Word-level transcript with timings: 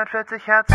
140 0.00 0.46
Hertz. 0.46 0.72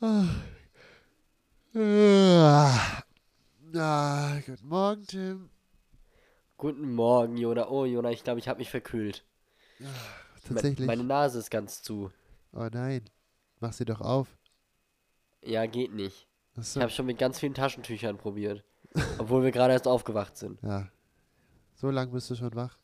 Ah, 0.00 0.24
ah, 3.76 4.40
guten 4.44 4.66
Morgen, 4.66 5.06
Tim. 5.06 5.50
Guten 6.56 6.94
Morgen, 6.94 7.36
Jona. 7.36 7.68
Oh, 7.68 7.84
Jona, 7.84 8.10
ich 8.10 8.24
glaube, 8.24 8.40
ich 8.40 8.48
habe 8.48 8.58
mich 8.58 8.70
verkühlt. 8.70 9.24
Me- 9.78 9.86
Tatsächlich. 10.46 10.86
Meine 10.86 11.04
Nase 11.04 11.38
ist 11.38 11.50
ganz 11.50 11.82
zu. 11.82 12.10
Oh 12.52 12.68
nein. 12.72 13.02
Mach 13.60 13.72
sie 13.72 13.84
doch 13.84 14.00
auf. 14.00 14.28
Ja, 15.42 15.66
geht 15.66 15.92
nicht. 15.92 16.26
Achso. 16.56 16.78
Ich 16.78 16.82
habe 16.82 16.92
schon 16.92 17.06
mit 17.06 17.18
ganz 17.18 17.38
vielen 17.38 17.54
Taschentüchern 17.54 18.16
probiert. 18.18 18.64
Obwohl 19.18 19.42
wir 19.44 19.50
gerade 19.50 19.72
erst 19.74 19.86
aufgewacht 19.86 20.36
sind. 20.36 20.60
Ja. 20.62 20.88
So 21.74 21.90
lang 21.90 22.10
bist 22.10 22.30
du 22.30 22.34
schon 22.34 22.54
wach? 22.54 22.78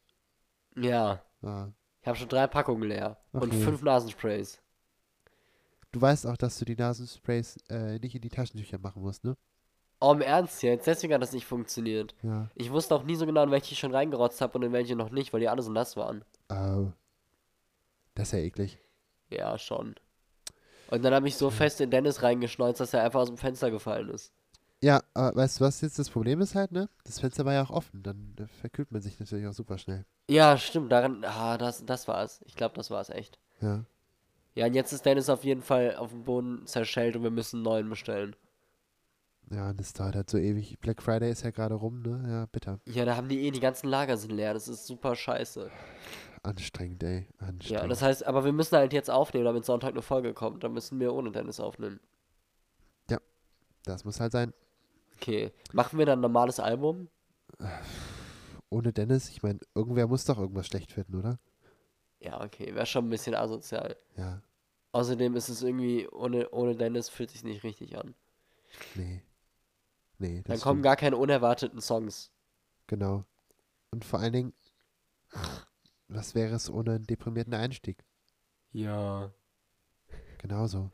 Ja. 0.77 1.23
Ah. 1.43 1.69
Ich 2.03 2.07
habe 2.07 2.17
schon 2.19 2.29
drei 2.29 2.47
Packungen 2.47 2.89
leer. 2.89 3.17
Und 3.33 3.45
Okay. 3.45 3.63
fünf 3.63 3.83
Nasensprays. 3.83 4.61
Du 5.93 6.01
weißt 6.01 6.27
auch, 6.27 6.37
dass 6.37 6.59
du 6.59 6.65
die 6.65 6.77
Nasensprays 6.77 7.57
äh, 7.71 7.99
nicht 7.99 8.15
in 8.15 8.21
die 8.21 8.29
Taschentücher 8.29 8.79
machen 8.79 9.03
musst, 9.03 9.25
ne? 9.25 9.37
Oh, 10.01 10.13
im 10.13 10.21
Ernst 10.21 10.63
jetzt? 10.63 10.87
Deswegen 10.87 11.15
hat 11.15 11.23
das 11.23 11.33
nicht 11.33 11.47
funktioniert. 11.47 12.15
Ja. 12.23 12.51
Ich 12.57 12.71
wusste 12.71 12.95
auch 12.95 13.05
nie 13.05 13.15
so 13.15 13.25
genau, 13.27 13.45
in 13.45 13.51
welche 13.53 13.73
ich 13.73 13.79
schon 13.79 13.95
reingerotzt 13.95 14.41
habe 14.41 14.59
und 14.59 14.65
in 14.65 14.73
welche 14.73 14.97
noch 14.97 15.11
nicht, 15.11 15.33
weil 15.33 15.41
die 15.41 15.49
alle 15.49 15.63
so 15.63 15.71
nass 15.73 15.97
waren. 15.97 16.25
Oh. 16.51 16.93
Das 18.15 18.29
ist 18.29 18.33
ja 18.33 18.39
eklig. 18.41 18.79
Ja, 19.31 19.59
schon. 19.59 19.95
Und 20.91 21.03
dann 21.03 21.15
habe 21.15 21.27
ich 21.27 21.37
so 21.37 21.51
fest 21.51 21.81
in 21.81 21.91
Dennis 21.91 22.23
reingeschneuzt, 22.23 22.81
dass 22.81 22.95
er 22.95 23.03
einfach 23.03 23.21
aus 23.21 23.29
dem 23.29 23.39
Fenster 23.39 23.71
gefallen 23.71 24.11
ist. 24.11 24.33
Ja, 24.83 25.03
aber 25.15 25.35
weißt 25.37 25.61
du, 25.61 25.65
was 25.65 25.81
jetzt 25.81 25.99
das 25.99 26.11
Problem 26.11 26.41
ist 26.41 26.55
halt, 26.55 26.71
ne? 26.71 26.91
Das 27.05 27.21
Fenster 27.21 27.45
war 27.47 27.55
ja 27.55 27.63
auch 27.63 27.71
offen. 27.71 28.03
Dann 28.03 28.37
äh, 28.39 28.47
verkühlt 28.61 28.93
man 28.93 29.01
sich 29.01 29.19
natürlich 29.19 29.47
auch 29.47 29.55
super 29.55 29.79
schnell. 29.79 30.05
Ja, 30.29 30.59
stimmt. 30.59 30.93
Daran, 30.93 31.25
ah, 31.25 31.57
das, 31.57 31.87
das 31.87 32.07
war 32.07 32.23
es. 32.23 32.43
Ich 32.45 32.55
glaube, 32.55 32.75
das 32.75 32.91
war 32.91 33.01
es 33.01 33.09
echt. 33.09 33.39
Ja. 33.63 33.85
Ja, 34.55 34.67
und 34.67 34.75
jetzt 34.75 34.93
ist 34.93 35.07
Dennis 35.07 35.31
auf 35.31 35.43
jeden 35.43 35.63
Fall 35.63 35.97
auf 35.97 36.11
dem 36.11 36.25
Boden 36.25 36.67
zerschellt 36.67 37.17
und 37.17 37.23
wir 37.23 37.31
müssen 37.31 37.57
einen 37.57 37.65
neuen 37.65 37.89
bestellen. 37.89 38.37
Ja, 39.51 39.71
und 39.71 39.81
das 39.81 39.93
dauert 39.95 40.17
halt 40.17 40.31
so 40.31 40.39
ewig. 40.39 40.79
Black 40.81 41.03
Friday 41.03 41.31
ist 41.31 41.43
ja 41.43 41.51
gerade 41.51 41.75
rum, 41.75 42.03
ne? 42.03 42.23
Ja, 42.29 42.47
bitter. 42.47 42.79
Ja, 42.87 43.05
da 43.05 43.17
haben 43.17 43.29
die 43.29 43.47
eh, 43.47 43.51
die 43.51 43.61
ganzen 43.61 43.89
Lager 43.89 44.17
sind 44.17 44.33
leer. 44.33 44.55
Das 44.55 44.69
ist 44.69 44.87
super 44.87 45.17
scheiße. 45.17 45.71
Anstrengend, 46.45 47.03
ey. 47.03 47.27
Anstrengend. 47.39 47.83
Ja, 47.83 47.89
das 47.89 48.03
heißt, 48.03 48.27
aber 48.27 48.45
wir 48.45 48.53
müssen 48.53 48.77
halt 48.77 48.93
jetzt 48.93 49.11
aufnehmen, 49.11 49.47
damit 49.47 49.65
Sonntag 49.65 49.91
eine 49.93 50.03
Folge 50.03 50.35
kommt. 50.35 50.63
Dann 50.63 50.73
müssen 50.75 51.01
wir 51.01 51.13
ohne 51.15 51.33
Dennis 51.33 51.59
aufnehmen. 51.59 52.01
das 53.87 54.05
muss 54.07 54.19
halt 54.19 54.33
sein. 54.33 54.55
Okay. 55.17 55.53
Machen 55.73 55.99
wir 55.99 56.07
dann 56.07 56.19
ein 56.19 56.23
normales 56.23 56.59
Album? 56.59 57.09
Ohne 58.71 58.93
Dennis, 58.93 59.29
ich 59.29 59.43
meine, 59.43 59.61
irgendwer 59.75 60.07
muss 60.07 60.25
doch 60.25 60.39
irgendwas 60.39 60.67
schlecht 60.67 60.93
finden, 60.93 61.17
oder? 61.17 61.39
Ja, 62.21 62.43
okay. 62.43 62.75
Wäre 62.75 62.87
schon 62.87 63.07
ein 63.07 63.11
bisschen 63.11 63.35
asozial. 63.35 63.97
Ja. 64.17 64.43
Außerdem 64.93 65.37
ist 65.37 65.49
es 65.51 65.63
irgendwie, 65.63 66.09
ohne, 66.09 66.49
ohne 66.51 66.77
Dennis 66.77 67.09
fühlt 67.09 67.31
sich 67.31 67.45
nicht 67.45 67.63
richtig 67.63 67.99
an. 67.99 68.15
Nee. 68.95 69.23
Nee, 70.19 70.43
das 70.43 70.45
Dann 70.45 70.61
kommen 70.61 70.77
stimmt. 70.77 70.85
gar 70.85 70.97
keine 70.97 71.17
unerwarteten 71.17 71.81
Songs. 71.81 72.31
Genau. 72.87 73.25
Und 73.91 74.05
vor 74.05 74.21
allen 74.21 74.33
Dingen, 74.33 74.53
was 76.15 76.35
wäre 76.35 76.55
es 76.55 76.71
ohne 76.71 76.93
einen 76.93 77.07
deprimierten 77.07 77.55
Einstieg? 77.55 78.05
Ja. 78.73 79.33
Genauso. 80.39 80.91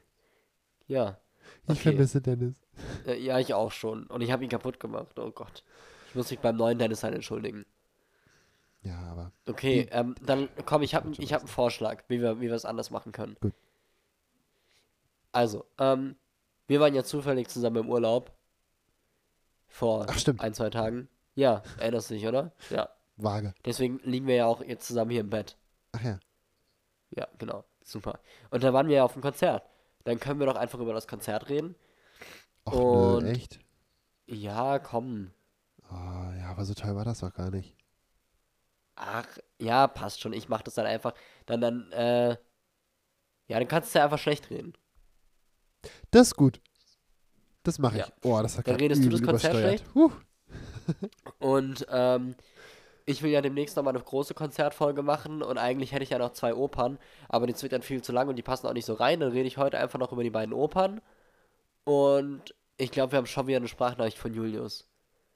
Ja. 0.86 1.18
Ich 1.64 1.70
Okay. 1.70 1.80
vermisse 1.80 2.20
Dennis. 2.20 2.54
Äh, 3.06 3.18
Ja, 3.18 3.38
ich 3.38 3.54
auch 3.54 3.72
schon. 3.72 4.06
Und 4.06 4.20
ich 4.20 4.30
habe 4.30 4.44
ihn 4.44 4.50
kaputt 4.50 4.78
gemacht. 4.80 5.18
Oh 5.18 5.30
Gott. 5.30 5.64
Ich 6.08 6.14
muss 6.14 6.30
mich 6.30 6.40
beim 6.40 6.56
neuen 6.56 6.78
Dennis 6.78 7.02
halt 7.02 7.14
entschuldigen. 7.14 7.64
Ja, 8.82 8.98
aber 9.10 9.32
Okay, 9.46 9.88
ähm, 9.90 10.14
dann 10.22 10.48
komm, 10.64 10.82
ich 10.82 10.94
habe 10.94 11.10
ich 11.18 11.32
hab 11.32 11.40
einen 11.42 11.48
Vorschlag, 11.48 12.02
wie 12.08 12.20
wir, 12.20 12.40
wie 12.40 12.46
wir 12.48 12.54
es 12.54 12.64
anders 12.64 12.90
machen 12.90 13.12
können. 13.12 13.36
Gut. 13.40 13.52
Also, 15.32 15.66
ähm, 15.78 16.16
wir 16.66 16.80
waren 16.80 16.94
ja 16.94 17.04
zufällig 17.04 17.48
zusammen 17.48 17.76
im 17.84 17.88
Urlaub. 17.90 18.32
Vor 19.68 20.06
Ach, 20.08 20.16
ein, 20.38 20.54
zwei 20.54 20.70
Tagen. 20.70 21.08
Ja, 21.34 21.62
erinnerst 21.78 22.10
du 22.10 22.14
dich, 22.14 22.26
oder? 22.26 22.52
Ja. 22.70 22.88
Vage. 23.22 23.54
Deswegen 23.64 23.98
liegen 24.04 24.26
wir 24.26 24.34
ja 24.36 24.46
auch 24.46 24.62
jetzt 24.62 24.86
zusammen 24.86 25.10
hier 25.10 25.20
im 25.20 25.30
Bett. 25.30 25.56
Ach 25.92 26.02
ja. 26.02 26.18
Ja, 27.10 27.26
genau. 27.38 27.64
Super. 27.82 28.20
Und 28.50 28.62
da 28.62 28.72
waren 28.72 28.88
wir 28.88 28.96
ja 28.96 29.04
auf 29.04 29.14
dem 29.14 29.22
Konzert. 29.22 29.64
Dann 30.04 30.20
können 30.20 30.38
wir 30.40 30.46
doch 30.46 30.56
einfach 30.56 30.78
über 30.78 30.92
das 30.92 31.06
Konzert 31.08 31.48
reden. 31.48 31.74
Och, 32.66 33.16
Und- 33.16 33.24
nö, 33.24 33.30
echt? 33.30 33.58
Ja, 34.26 34.78
komm. 34.78 35.32
Oh, 35.90 35.94
ja, 36.38 36.50
aber 36.50 36.64
so 36.64 36.74
toll 36.74 36.94
war 36.94 37.04
das 37.04 37.18
doch 37.20 37.34
gar 37.34 37.50
nicht. 37.50 37.74
Ach, 38.94 39.26
ja, 39.58 39.86
passt 39.88 40.20
schon. 40.20 40.32
Ich 40.32 40.48
mach 40.48 40.62
das 40.62 40.74
dann 40.74 40.86
einfach. 40.86 41.14
Dann, 41.46 41.60
dann, 41.60 41.90
äh. 41.92 42.36
Ja, 43.48 43.58
dann 43.58 43.66
kannst 43.66 43.94
du 43.94 43.98
ja 43.98 44.04
einfach 44.04 44.18
schlecht 44.18 44.50
reden. 44.50 44.74
Das 46.10 46.28
ist 46.28 46.36
gut. 46.36 46.60
Das 47.62 47.78
mache 47.78 47.96
ich. 47.98 48.06
Ja. 48.06 48.12
Oh, 48.22 48.40
das 48.42 48.56
hat 48.56 48.68
Dann 48.68 48.76
redest 48.76 49.04
du 49.04 49.08
das 49.08 49.22
Konzert 49.22 49.54
schlecht? 49.56 49.84
Huh. 49.94 50.12
Und 51.38 51.86
ähm, 51.90 52.34
ich 53.06 53.22
will 53.22 53.30
ja 53.30 53.40
demnächst 53.40 53.76
nochmal 53.76 53.94
eine 53.94 54.02
große 54.04 54.34
Konzertfolge 54.34 55.02
machen 55.02 55.42
und 55.42 55.58
eigentlich 55.58 55.92
hätte 55.92 56.04
ich 56.04 56.10
ja 56.10 56.18
noch 56.18 56.32
zwei 56.32 56.54
Opern, 56.54 56.98
aber 57.28 57.46
die 57.46 57.60
wird 57.60 57.72
dann 57.72 57.82
viel 57.82 58.02
zu 58.02 58.12
lang 58.12 58.28
und 58.28 58.36
die 58.36 58.42
passen 58.42 58.66
auch 58.66 58.72
nicht 58.72 58.84
so 58.84 58.94
rein. 58.94 59.20
Dann 59.20 59.32
rede 59.32 59.46
ich 59.48 59.58
heute 59.58 59.78
einfach 59.78 59.98
noch 59.98 60.12
über 60.12 60.22
die 60.22 60.30
beiden 60.30 60.54
Opern. 60.54 61.00
Und 61.84 62.54
ich 62.76 62.90
glaube, 62.90 63.12
wir 63.12 63.16
haben 63.18 63.26
schon 63.26 63.46
wieder 63.46 63.56
eine 63.58 63.68
Sprachnachricht 63.68 64.18
von 64.18 64.32
Julius. 64.34 64.88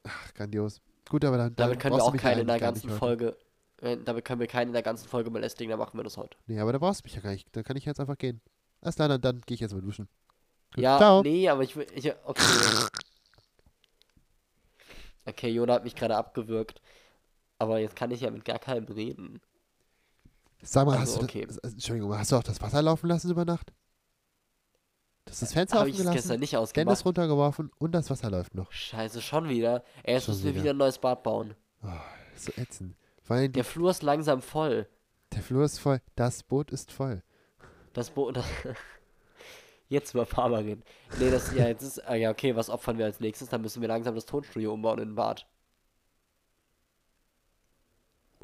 Ach, 0.04 0.34
grandios. 0.34 0.80
Gut, 1.08 1.24
aber 1.24 1.36
dann, 1.36 1.56
Damit 1.56 1.80
können 1.80 1.96
wir 1.96 2.02
auch 2.04 2.16
keinen 2.16 2.40
in 2.42 2.46
der 2.46 2.58
ganzen. 2.60 2.90
Folge. 2.90 3.36
Äh, 3.80 3.98
damit 4.04 4.24
können 4.24 4.40
wir 4.40 4.46
keinen 4.46 4.68
in 4.68 4.72
der 4.74 4.82
ganzen 4.82 5.08
Folge 5.08 5.30
belästigen, 5.30 5.70
dann 5.70 5.78
machen 5.78 5.98
wir 5.98 6.04
das 6.04 6.16
heute. 6.16 6.36
Nee, 6.46 6.58
aber 6.60 6.72
da 6.72 6.78
brauchst 6.78 7.00
du 7.02 7.06
mich 7.06 7.14
ja 7.14 7.20
gar 7.20 7.30
nicht. 7.32 7.48
Dann 7.56 7.64
kann 7.64 7.76
ich 7.76 7.84
jetzt 7.84 8.00
einfach 8.00 8.16
gehen. 8.16 8.40
Alles 8.80 8.94
klar, 8.96 9.08
dann, 9.08 9.20
dann 9.20 9.40
gehe 9.42 9.54
ich 9.54 9.60
jetzt 9.60 9.72
mal 9.74 9.82
duschen. 9.82 10.08
Gut, 10.74 10.82
Ja, 10.82 10.96
ciao. 10.98 11.22
nee, 11.22 11.48
aber 11.48 11.62
ich 11.62 11.74
will. 11.76 11.86
Ich, 11.94 12.12
okay. 12.24 12.42
Okay, 15.26 15.48
Jona 15.48 15.74
hat 15.74 15.84
mich 15.84 15.94
gerade 15.96 16.16
abgewürgt. 16.16 16.80
Aber 17.58 17.78
jetzt 17.78 17.96
kann 17.96 18.10
ich 18.10 18.20
ja 18.20 18.30
mit 18.30 18.44
gar 18.44 18.58
keinem 18.58 18.86
reden. 18.86 19.40
Sag 20.62 20.86
mal, 20.86 20.98
Also, 20.98 21.12
hast 21.14 21.20
du 21.22 21.24
okay. 21.24 21.46
das, 21.46 21.58
Entschuldigung, 21.58 22.16
hast 22.16 22.32
du 22.32 22.36
auch 22.36 22.42
das 22.42 22.60
Wasser 22.60 22.82
laufen 22.82 23.06
lassen 23.08 23.30
über 23.30 23.44
Nacht? 23.44 23.72
Du 25.26 25.30
hast 25.30 25.42
das 25.42 25.52
Fenster 25.52 25.78
Habe 25.78 25.88
offen 25.88 25.92
ich 25.92 25.98
gelassen, 25.98 26.14
gestern 26.16 26.40
nicht 26.40 26.52
Dennis 26.52 26.70
ausgemacht. 26.70 27.04
runtergeworfen 27.06 27.70
und 27.78 27.92
das 27.92 28.10
Wasser 28.10 28.30
läuft 28.30 28.54
noch. 28.54 28.70
Scheiße, 28.72 29.22
schon 29.22 29.48
wieder. 29.48 29.82
Ey, 30.02 30.14
jetzt 30.14 30.24
Schon 30.24 30.34
müssen 30.34 30.44
wir 30.44 30.52
wieder. 30.54 30.62
wieder 30.64 30.70
ein 30.74 30.76
neues 30.78 30.98
Bad 30.98 31.22
bauen. 31.22 31.54
Oh, 31.82 31.88
so 32.36 32.52
ätzend. 32.56 32.96
Allem, 33.28 33.52
Der 33.52 33.64
Flur 33.64 33.90
ist 33.90 34.02
langsam 34.02 34.42
voll. 34.42 34.86
der 35.32 35.42
Flur 35.42 35.64
ist 35.64 35.78
voll. 35.78 36.00
Das 36.14 36.42
Boot 36.42 36.70
ist 36.70 36.92
voll. 36.92 37.22
Das 37.94 38.10
Boot. 38.10 38.38
Jetzt 39.88 40.14
über 40.14 40.26
Farmer 40.26 40.58
reden. 40.58 40.82
Nee, 41.18 41.30
das, 41.30 41.54
ja, 41.54 41.68
jetzt 41.68 41.82
ist, 41.82 41.98
ah, 42.08 42.14
ja, 42.14 42.30
okay, 42.30 42.56
was 42.56 42.70
opfern 42.70 42.96
wir 42.98 43.04
als 43.04 43.20
nächstes? 43.20 43.50
Dann 43.50 43.60
müssen 43.60 43.82
wir 43.82 43.88
langsam 43.88 44.14
das 44.14 44.24
Tonstudio 44.24 44.72
umbauen 44.72 44.98
in 44.98 45.10
ein 45.10 45.14
Bad. 45.14 45.46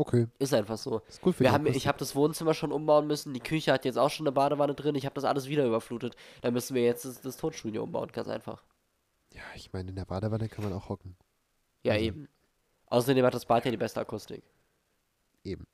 Okay, 0.00 0.28
Ist 0.38 0.54
einfach 0.54 0.78
so. 0.78 1.02
ist 1.08 1.20
gut 1.20 1.34
für 1.34 1.44
Wir 1.44 1.52
haben, 1.52 1.66
ich 1.66 1.86
habe 1.86 1.98
das 1.98 2.16
Wohnzimmer 2.16 2.54
schon 2.54 2.72
umbauen 2.72 3.06
müssen, 3.06 3.34
die 3.34 3.40
Küche 3.40 3.70
hat 3.70 3.84
jetzt 3.84 3.98
auch 3.98 4.08
schon 4.08 4.26
eine 4.26 4.32
Badewanne 4.32 4.74
drin, 4.74 4.94
ich 4.94 5.04
habe 5.04 5.14
das 5.14 5.24
alles 5.24 5.46
wieder 5.46 5.66
überflutet. 5.66 6.16
Dann 6.40 6.54
müssen 6.54 6.74
wir 6.74 6.82
jetzt 6.82 7.04
das, 7.04 7.20
das 7.20 7.36
Tonstudio 7.36 7.82
umbauen, 7.82 8.10
ganz 8.10 8.26
einfach. 8.26 8.62
Ja, 9.34 9.42
ich 9.54 9.74
meine, 9.74 9.90
in 9.90 9.96
der 9.96 10.06
Badewanne 10.06 10.48
kann 10.48 10.64
man 10.64 10.72
auch 10.72 10.88
hocken. 10.88 11.16
Ja, 11.82 11.92
Also- 11.92 12.04
eben. 12.06 12.28
Außerdem 12.86 13.26
hat 13.26 13.34
das 13.34 13.44
Bad 13.44 13.66
ja 13.66 13.70
die 13.70 13.76
beste 13.76 14.00
Akustik. 14.00 14.42
Eben. 15.44 15.66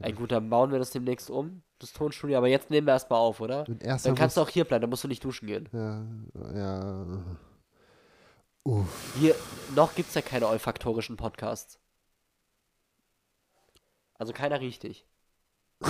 Ey, 0.00 0.12
gut, 0.12 0.32
dann 0.32 0.48
bauen 0.48 0.72
wir 0.72 0.78
das 0.78 0.90
demnächst 0.90 1.28
um, 1.28 1.62
das 1.80 1.92
Tonstudio, 1.92 2.38
aber 2.38 2.48
jetzt 2.48 2.70
nehmen 2.70 2.86
wir 2.86 2.94
erstmal 2.94 3.20
auf, 3.20 3.38
oder? 3.42 3.64
Dann 3.64 4.14
kannst 4.14 4.38
du 4.38 4.40
auch 4.40 4.48
hier 4.48 4.64
bleiben, 4.64 4.80
dann 4.80 4.90
musst 4.90 5.04
du 5.04 5.08
nicht 5.08 5.22
duschen 5.22 5.46
gehen. 5.46 5.68
Ja, 5.72 6.06
ja. 6.54 7.22
Uff. 8.64 9.14
Hier, 9.20 9.34
noch 9.74 9.94
gibt's 9.94 10.14
ja 10.14 10.22
keine 10.22 10.48
olfaktorischen 10.48 11.18
Podcasts. 11.18 11.78
Also 14.24 14.32
keiner 14.32 14.58
riecht 14.58 14.84
dich. 14.84 15.04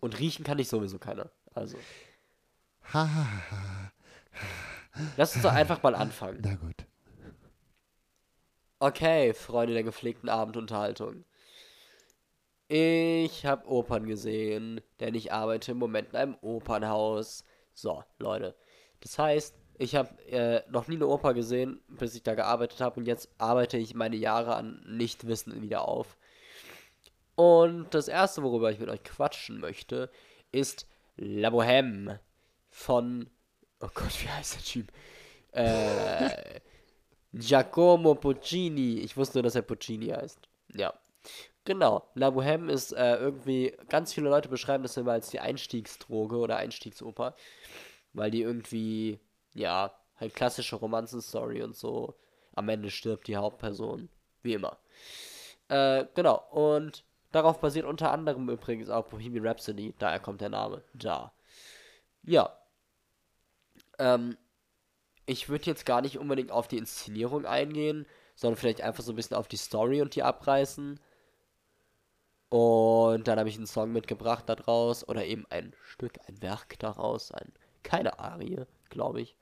Und 0.00 0.18
riechen 0.18 0.44
kann 0.44 0.58
dich 0.58 0.68
sowieso 0.68 0.98
keiner. 0.98 1.30
Also, 1.54 1.78
lass 5.16 5.36
uns 5.36 5.44
doch 5.44 5.52
einfach 5.52 5.80
mal 5.84 5.94
anfangen. 5.94 6.40
Na 6.42 6.56
gut. 6.56 6.84
Okay, 8.80 9.32
Freunde 9.34 9.74
der 9.74 9.84
gepflegten 9.84 10.28
Abendunterhaltung. 10.28 11.24
Ich 12.66 13.46
habe 13.46 13.68
Opern 13.68 14.04
gesehen, 14.04 14.80
denn 14.98 15.14
ich 15.14 15.32
arbeite 15.32 15.70
im 15.70 15.78
Moment 15.78 16.08
in 16.08 16.16
einem 16.16 16.34
Opernhaus. 16.40 17.44
So, 17.72 18.02
Leute. 18.18 18.56
Das 18.98 19.16
heißt, 19.16 19.54
ich 19.78 19.94
habe 19.94 20.20
äh, 20.24 20.68
noch 20.68 20.88
nie 20.88 20.96
eine 20.96 21.06
Oper 21.06 21.34
gesehen, 21.34 21.80
bis 21.86 22.16
ich 22.16 22.24
da 22.24 22.34
gearbeitet 22.34 22.80
habe 22.80 22.98
und 22.98 23.06
jetzt 23.06 23.30
arbeite 23.38 23.78
ich 23.78 23.94
meine 23.94 24.16
Jahre 24.16 24.56
an 24.56 24.82
Nichtwissen 24.88 25.62
wieder 25.62 25.86
auf. 25.86 26.16
Und 27.40 27.94
das 27.94 28.08
erste, 28.08 28.42
worüber 28.42 28.70
ich 28.70 28.78
mit 28.78 28.90
euch 28.90 29.02
quatschen 29.02 29.60
möchte, 29.60 30.10
ist 30.52 30.86
La 31.16 31.48
Bohème 31.48 32.18
von. 32.68 33.30
Oh 33.80 33.88
Gott, 33.94 34.22
wie 34.22 34.28
heißt 34.28 34.56
der 34.56 34.62
Typ? 34.62 34.92
Äh. 35.52 36.60
Giacomo 37.32 38.14
Puccini. 38.14 38.98
Ich 38.98 39.16
wusste 39.16 39.38
nur, 39.38 39.44
dass 39.44 39.54
er 39.54 39.62
Puccini 39.62 40.08
heißt. 40.08 40.38
Ja. 40.74 40.92
Genau. 41.64 42.10
La 42.14 42.28
Bohème 42.28 42.68
ist 42.68 42.92
äh, 42.92 43.16
irgendwie. 43.16 43.74
Ganz 43.88 44.12
viele 44.12 44.28
Leute 44.28 44.50
beschreiben 44.50 44.82
das 44.82 44.98
immer 44.98 45.12
als 45.12 45.30
die 45.30 45.40
Einstiegsdroge 45.40 46.36
oder 46.36 46.58
Einstiegsoper. 46.58 47.34
Weil 48.12 48.30
die 48.30 48.42
irgendwie. 48.42 49.18
Ja, 49.54 49.94
halt 50.16 50.34
klassische 50.34 50.76
Romanzen-Story 50.76 51.62
und 51.62 51.74
so. 51.74 52.18
Am 52.54 52.68
Ende 52.68 52.90
stirbt 52.90 53.28
die 53.28 53.38
Hauptperson. 53.38 54.10
Wie 54.42 54.52
immer. 54.52 54.76
Äh, 55.68 56.04
genau. 56.14 56.44
Und 56.50 57.02
darauf 57.32 57.60
basiert 57.60 57.86
unter 57.86 58.12
anderem 58.12 58.48
übrigens 58.48 58.90
auch 58.90 59.06
Bohemian 59.06 59.46
Rhapsody. 59.46 59.94
Daher 59.98 60.20
kommt 60.20 60.40
der 60.40 60.50
Name. 60.50 60.82
Da. 60.94 61.32
Ja. 62.22 62.56
Ähm, 63.98 64.36
ich 65.26 65.48
würde 65.48 65.66
jetzt 65.66 65.86
gar 65.86 66.00
nicht 66.00 66.18
unbedingt 66.18 66.50
auf 66.50 66.68
die 66.68 66.78
Inszenierung 66.78 67.46
eingehen, 67.46 68.06
sondern 68.34 68.58
vielleicht 68.58 68.80
einfach 68.80 69.02
so 69.02 69.12
ein 69.12 69.16
bisschen 69.16 69.36
auf 69.36 69.48
die 69.48 69.56
Story 69.56 70.02
und 70.02 70.14
die 70.14 70.22
abreißen. 70.22 70.98
Und 72.48 73.28
dann 73.28 73.38
habe 73.38 73.48
ich 73.48 73.56
einen 73.56 73.66
Song 73.66 73.92
mitgebracht 73.92 74.48
daraus 74.48 75.06
oder 75.08 75.24
eben 75.24 75.46
ein 75.50 75.72
Stück, 75.84 76.18
ein 76.26 76.42
Werk 76.42 76.78
daraus, 76.80 77.30
ein 77.30 77.52
keine 77.82 78.18
Arie, 78.18 78.64
glaube 78.88 79.20
ich. 79.20 79.36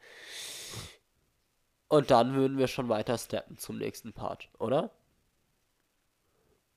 Und 1.89 2.11
dann 2.11 2.35
würden 2.35 2.59
wir 2.59 2.69
schon 2.69 2.89
weiter 2.89 3.17
steppen 3.17 3.57
zum 3.57 3.79
nächsten 3.79 4.13
Part, 4.13 4.51
oder? 4.59 4.91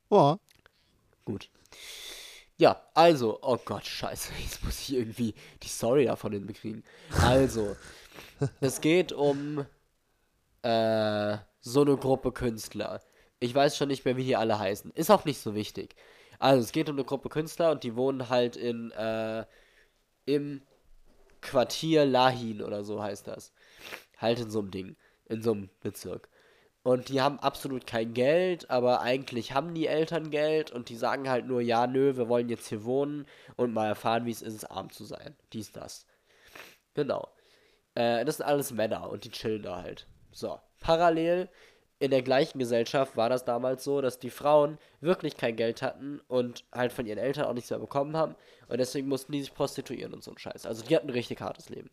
Ja. 0.10 0.40
Gut. 1.26 1.50
Ja, 2.58 2.80
also, 2.94 3.40
oh 3.42 3.58
Gott, 3.64 3.86
scheiße, 3.86 4.34
jetzt 4.40 4.64
muss 4.64 4.82
ich 4.82 4.94
irgendwie 4.94 5.34
die 5.64 5.68
Story 5.68 6.06
davon 6.06 6.34
hinbekriegen. 6.34 6.84
Also, 7.20 7.76
es 8.62 8.82
geht 8.82 9.12
um 9.12 9.66
äh, 10.62 11.38
so 11.60 11.82
eine 11.82 11.98
Gruppe 11.98 12.32
Künstler. 12.32 13.02
Ich 13.40 13.56
weiß 13.56 13.76
schon 13.76 13.88
nicht 13.88 14.06
mehr, 14.06 14.16
wie 14.18 14.26
die 14.26 14.36
alle 14.36 14.60
heißen. 14.60 14.92
Ist 14.92 15.10
auch 15.10 15.26
nicht 15.26 15.40
so 15.40 15.56
wichtig. 15.56 15.96
Also, 16.38 16.64
es 16.64 16.72
geht 16.72 16.90
um 16.90 16.96
eine 16.96 17.06
Gruppe 17.06 17.30
Künstler 17.30 17.72
und 17.72 17.84
die 17.84 17.96
wohnen 17.96 18.30
halt 18.30 18.56
in, 18.56 18.92
äh, 18.92 19.46
im 20.26 20.62
Quartier 21.42 22.06
Lahin 22.06 22.62
oder 22.62 22.84
so 22.84 23.02
heißt 23.02 23.28
das. 23.28 23.54
Halt 24.18 24.40
in 24.40 24.52
so 24.52 24.60
einem 24.60 24.70
Ding. 24.70 24.96
In 25.26 25.42
so 25.42 25.54
einem 25.54 25.70
Bezirk. 25.82 26.30
Und 26.84 27.10
die 27.10 27.22
haben 27.22 27.40
absolut 27.40 27.86
kein 27.86 28.14
Geld, 28.14 28.70
aber 28.72 29.02
eigentlich 29.02 29.54
haben 29.54 29.76
die 29.76 29.86
Eltern 29.86 30.32
Geld 30.32 30.72
und 30.72 30.90
die 30.90 30.96
sagen 30.96 31.30
halt 31.30 31.46
nur, 31.46 31.62
ja, 31.62 31.86
nö, 31.86 32.18
wir 32.18 32.28
wollen 32.28 32.50
jetzt 32.50 32.68
hier 32.68 32.84
wohnen 32.84 33.28
und 33.56 33.74
mal 33.74 33.88
erfahren, 33.88 34.26
wie 34.26 34.32
es 34.32 34.42
ist, 34.42 34.66
arm 34.66 34.90
zu 34.90 35.06
sein. 35.06 35.36
Dies, 35.54 35.72
das. 35.72 36.08
Genau. 36.96 37.28
Äh, 37.94 38.26
das 38.26 38.38
sind 38.38 38.48
alles 38.48 38.72
Männer 38.72 39.10
und 39.10 39.26
die 39.26 39.30
chillen 39.30 39.62
da 39.62 39.84
halt. 39.84 40.08
So. 40.32 40.60
Parallel 40.80 41.50
in 42.00 42.10
der 42.10 42.24
gleichen 42.24 42.58
Gesellschaft 42.58 43.16
war 43.16 43.30
das 43.30 43.46
damals 43.46 43.84
so, 43.84 44.02
dass 44.02 44.18
die 44.18 44.32
Frauen 44.32 44.80
wirklich 45.02 45.38
kein 45.38 45.56
Geld 45.56 45.84
hatten 45.84 46.20
und 46.28 46.66
halt 46.72 46.94
von 46.94 47.06
ihren 47.06 47.20
Eltern 47.20 47.46
auch 47.46 47.54
nichts 47.54 47.70
mehr 47.70 47.78
bekommen 47.78 48.18
haben. 48.18 48.36
Und 48.68 48.80
deswegen 48.80 49.08
mussten 49.08 49.34
die 49.34 49.42
sich 49.42 49.54
prostituieren 49.54 50.12
und 50.16 50.24
so 50.24 50.32
ein 50.32 50.38
Scheiß. 50.40 50.66
Also 50.66 50.84
die 50.84 50.96
hatten 50.96 51.10
ein 51.10 51.14
richtig 51.14 51.40
hartes 51.42 51.70
Leben. 51.70 51.92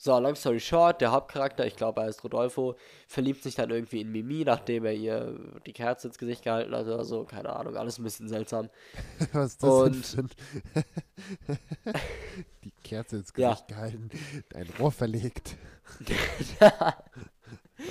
So, 0.00 0.16
long 0.20 0.36
story 0.36 0.60
short, 0.60 1.00
der 1.00 1.10
Hauptcharakter, 1.10 1.66
ich 1.66 1.74
glaube, 1.74 2.00
er 2.02 2.06
heißt 2.06 2.22
Rodolfo, 2.22 2.76
verliebt 3.08 3.42
sich 3.42 3.56
dann 3.56 3.70
irgendwie 3.70 4.00
in 4.00 4.12
Mimi, 4.12 4.44
nachdem 4.44 4.84
er 4.84 4.92
ihr 4.92 5.36
die 5.66 5.72
Kerze 5.72 6.06
ins 6.06 6.18
Gesicht 6.18 6.44
gehalten 6.44 6.72
hat 6.72 6.86
oder 6.86 7.04
so. 7.04 7.24
Keine 7.24 7.54
Ahnung, 7.54 7.76
alles 7.76 7.98
ein 7.98 8.04
bisschen 8.04 8.28
seltsam. 8.28 8.70
Was 9.32 9.52
ist 9.54 9.62
das 9.64 9.70
Und- 9.70 10.16
denn 10.16 10.28
für 10.28 11.50
ein 11.50 11.58
Die 12.64 12.70
Kerze 12.84 13.16
ins 13.16 13.32
Gesicht 13.32 13.64
Ja. 13.70 13.74
gehalten, 13.76 14.10
ein 14.54 14.68
Rohr 14.78 14.92
verlegt. 14.92 15.56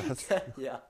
Was? 0.07 0.25
ja. 0.57 0.81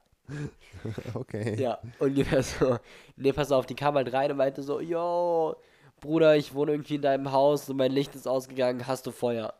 Okay. 1.13 1.55
Ja, 1.59 1.79
ungefähr 1.99 2.43
so. 2.43 2.77
Nee, 3.15 3.31
pass 3.33 3.51
auf, 3.51 3.65
die 3.65 3.75
kam 3.75 3.95
halt 3.95 4.11
rein 4.13 4.29
und 4.31 4.37
meinte 4.37 4.61
so, 4.61 4.79
yo, 4.79 5.55
Bruder, 5.99 6.35
ich 6.35 6.53
wohne 6.53 6.71
irgendwie 6.73 6.95
in 6.95 7.01
deinem 7.01 7.31
Haus 7.31 7.69
und 7.69 7.77
mein 7.77 7.91
Licht 7.91 8.13
ist 8.15 8.27
ausgegangen, 8.27 8.85
hast 8.85 9.07
du 9.07 9.11
Feuer? 9.11 9.53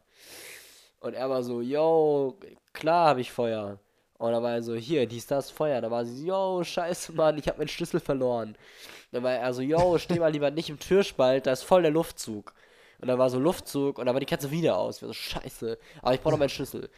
Und 1.00 1.14
er 1.14 1.30
war 1.30 1.44
so, 1.44 1.62
yo, 1.62 2.38
klar 2.74 3.10
habe 3.10 3.22
ich 3.22 3.32
Feuer. 3.32 3.80
Und 4.18 4.32
dann 4.32 4.42
war 4.42 4.54
er 4.54 4.64
so, 4.64 4.74
hier, 4.76 5.06
dies, 5.06 5.28
das, 5.28 5.52
Feuer. 5.52 5.80
Da 5.82 5.92
war 5.92 6.06
sie, 6.06 6.26
yo, 6.26 6.64
scheiße, 6.64 7.14
Mann, 7.14 7.38
ich 7.38 7.48
habe 7.48 7.60
meinen 7.60 7.68
Schlüssel 7.68 8.00
verloren. 8.00 8.56
Dann 9.12 9.24
war 9.24 9.34
er 9.34 9.54
so, 9.54 9.62
yo, 9.62 9.98
steh 10.00 10.20
mal 10.20 10.32
lieber 10.32 10.50
nicht 10.52 10.70
im 10.70 10.80
Türspalt, 10.80 11.46
da 11.46 11.52
ist 11.52 11.64
voll 11.64 11.84
der 11.84 11.92
Luftzug. 11.92 12.54
Und 13.00 13.08
dann 13.08 13.20
war 13.20 13.30
so 13.30 13.40
Luftzug 13.40 14.00
und 14.00 14.08
dann 14.08 14.16
war 14.16 14.20
die 14.20 14.26
Katze 14.26 14.50
wieder 14.50 14.78
aus. 14.78 14.98
Ich 14.98 15.02
war 15.04 15.10
so, 15.10 15.14
scheiße, 15.14 15.78
aber 16.02 16.14
ich 16.16 16.22
brauche 16.22 16.34
noch 16.34 16.40
meinen 16.40 16.50
Schlüssel. 16.50 16.90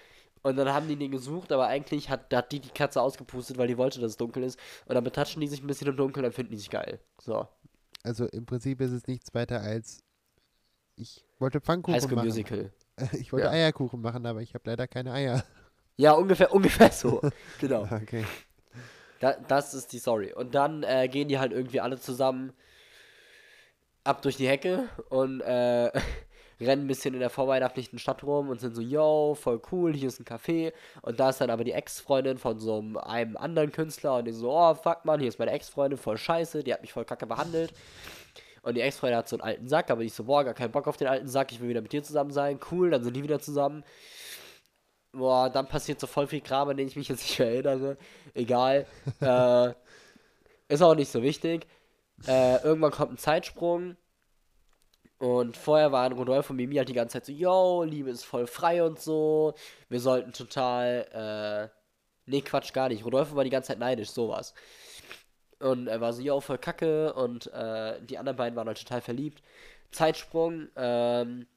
Und 0.42 0.56
dann 0.56 0.74
haben 0.74 0.88
die 0.88 0.96
den 0.96 1.12
gesucht, 1.12 1.52
aber 1.52 1.68
eigentlich 1.68 2.10
hat, 2.10 2.34
hat 2.34 2.52
die 2.54 2.62
die 2.62 2.70
Katze 2.70 3.02
ausgepustet, 3.02 3.58
weil 3.58 3.68
die 3.68 3.78
wollte, 3.78 4.00
dass 4.00 4.12
es 4.12 4.18
dunkel 4.18 4.44
ist. 4.44 4.58
Und 4.86 4.96
dann 4.96 5.04
betatschen 5.04 5.42
die 5.42 5.48
sich 5.48 5.62
ein 5.62 5.68
bisschen 5.68 5.90
im 5.90 5.98
Dunkeln, 5.98 6.24
dann 6.24 6.32
finden 6.32 6.52
die 6.54 6.58
sich 6.58 6.70
geil. 6.70 7.02
So, 7.22 7.46
Also 8.04 8.26
im 8.28 8.46
Prinzip 8.46 8.80
ist 8.80 8.92
es 8.92 9.06
nichts 9.08 9.34
weiter 9.34 9.60
als 9.62 10.04
ich 10.96 11.24
wollte 11.40 11.62
Pfannkuchen 11.62 11.96
High 11.96 12.04
School 12.04 12.16
machen. 12.16 12.28
Musical. 12.28 12.72
Ich 13.14 13.32
wollte 13.32 13.48
Ja. 13.48 13.52
Eierkuchen 13.52 14.02
machen, 14.02 14.26
aber 14.26 14.42
ich 14.42 14.54
habe 14.54 14.64
leider 14.70 14.88
keine 14.88 15.14
Eier. 15.14 15.44
Ja, 15.98 16.14
ungefähr, 16.14 16.54
ungefähr 16.54 16.92
so. 16.94 17.20
genau. 17.60 17.82
Okay. 17.92 18.24
Da, 19.20 19.34
das 19.34 19.74
ist 19.74 19.92
die 19.92 20.00
Story. 20.00 20.32
Und 20.32 20.56
dann 20.56 20.84
äh, 20.84 21.10
gehen 21.10 21.28
die 21.28 21.40
halt 21.40 21.52
irgendwie 21.52 21.82
alle 21.82 22.00
zusammen 22.00 22.54
ab 24.06 24.22
durch 24.22 24.38
die 24.38 24.48
Hecke 24.48 24.88
und 25.10 25.42
äh, 25.42 25.92
rennen 26.62 26.84
ein 26.84 26.88
bisschen 26.88 27.14
in 27.14 27.20
der 27.20 27.30
vorweihnachtlichen 27.30 28.00
Stadt 28.00 28.24
rum 28.24 28.50
und 28.50 28.60
sind 28.60 28.76
so, 28.76 28.82
yo, 28.82 29.36
voll 29.36 29.62
cool, 29.72 29.94
hier 29.94 30.08
ist 30.08 30.20
ein 30.20 30.26
Café. 30.26 30.74
Und 31.02 31.20
da 31.20 31.30
ist 31.30 31.42
dann 31.42 31.50
aber 31.50 31.64
die 31.64 31.72
Ex-Freundin 31.74 32.38
von 32.38 32.60
so 32.60 32.78
einem, 32.78 32.98
einem 32.98 33.38
anderen 33.38 33.72
Künstler 33.72 34.18
und 34.18 34.26
die 34.26 34.32
so, 34.32 34.52
oh, 34.52 34.74
fuck 34.76 35.06
man, 35.06 35.20
hier 35.20 35.30
ist 35.30 35.40
meine 35.40 35.52
Ex-Freundin, 35.52 35.98
voll 35.98 36.18
scheiße, 36.18 36.64
die 36.64 36.74
hat 36.74 36.82
mich 36.82 36.94
voll 36.94 37.06
kacke 37.06 37.26
behandelt. 37.28 37.74
Und 38.70 38.76
die 38.76 38.82
Ex-Freundin 38.82 39.18
hat 39.18 39.28
so 39.28 39.36
einen 39.36 39.44
alten 39.44 39.68
Sack, 39.68 39.90
aber 39.90 40.02
ich 40.02 40.14
so, 40.14 40.24
boah, 40.26 40.44
gar 40.44 40.54
keinen 40.54 40.72
Bock 40.72 40.88
auf 40.88 40.98
den 40.98 41.08
alten 41.08 41.28
Sack, 41.28 41.52
ich 41.52 41.60
will 41.60 41.70
wieder 41.70 41.82
mit 41.82 41.92
dir 41.92 42.04
zusammen 42.04 42.32
sein. 42.32 42.60
Cool, 42.72 42.92
dann 42.92 43.04
sind 43.04 43.16
die 43.16 43.24
wieder 43.24 43.40
zusammen. 43.40 43.84
Boah, 45.12 45.50
dann 45.50 45.68
passiert 45.68 46.00
so 46.00 46.08
voll 46.08 46.28
viel 46.28 46.42
Kram, 46.42 46.70
an 46.70 46.78
den 46.78 46.88
ich 46.88 46.96
mich 46.96 47.10
jetzt 47.10 47.22
nicht 47.22 47.40
mehr 47.40 47.50
erinnere. 47.50 47.98
Egal. 48.36 48.86
äh, 49.22 49.74
ist 50.72 50.84
auch 50.84 50.96
nicht 50.96 51.12
so 51.12 51.24
wichtig. 51.24 51.66
Äh, 52.28 52.62
irgendwann 52.64 52.92
kommt 52.92 53.14
ein 53.14 53.18
Zeitsprung. 53.18 53.98
Und 55.18 55.58
vorher 55.58 55.92
waren 55.92 56.14
Rodolphe 56.14 56.54
und 56.54 56.58
Mimi 56.58 56.76
halt 56.76 56.88
die 56.88 56.94
ganze 56.94 57.14
Zeit 57.14 57.26
so, 57.26 57.32
yo, 57.34 57.84
Liebe 57.84 58.10
ist 58.10 58.24
voll 58.24 58.48
frei 58.48 58.84
und 58.84 59.00
so. 59.00 59.54
Wir 59.90 60.00
sollten 60.00 60.32
total, 60.32 61.70
äh, 61.74 61.76
nee, 62.26 62.42
Quatsch, 62.42 62.72
gar 62.72 62.88
nicht. 62.88 63.04
Rodolphe 63.04 63.36
war 63.36 63.44
die 63.44 63.50
ganze 63.50 63.70
Zeit 63.70 63.80
neidisch, 63.80 64.12
sowas. 64.12 64.54
Und 65.60 65.88
er 65.88 66.02
war 66.02 66.14
so, 66.14 66.22
yo, 66.22 66.40
voll 66.40 66.58
kacke. 66.58 67.14
Und 67.14 67.52
äh, 67.54 68.02
die 68.02 68.18
anderen 68.18 68.38
beiden 68.38 68.56
waren 68.56 68.68
halt 68.68 68.80
total 68.80 69.02
verliebt. 69.02 69.42
Zeitsprung, 69.92 70.70
ähm, 70.76 71.48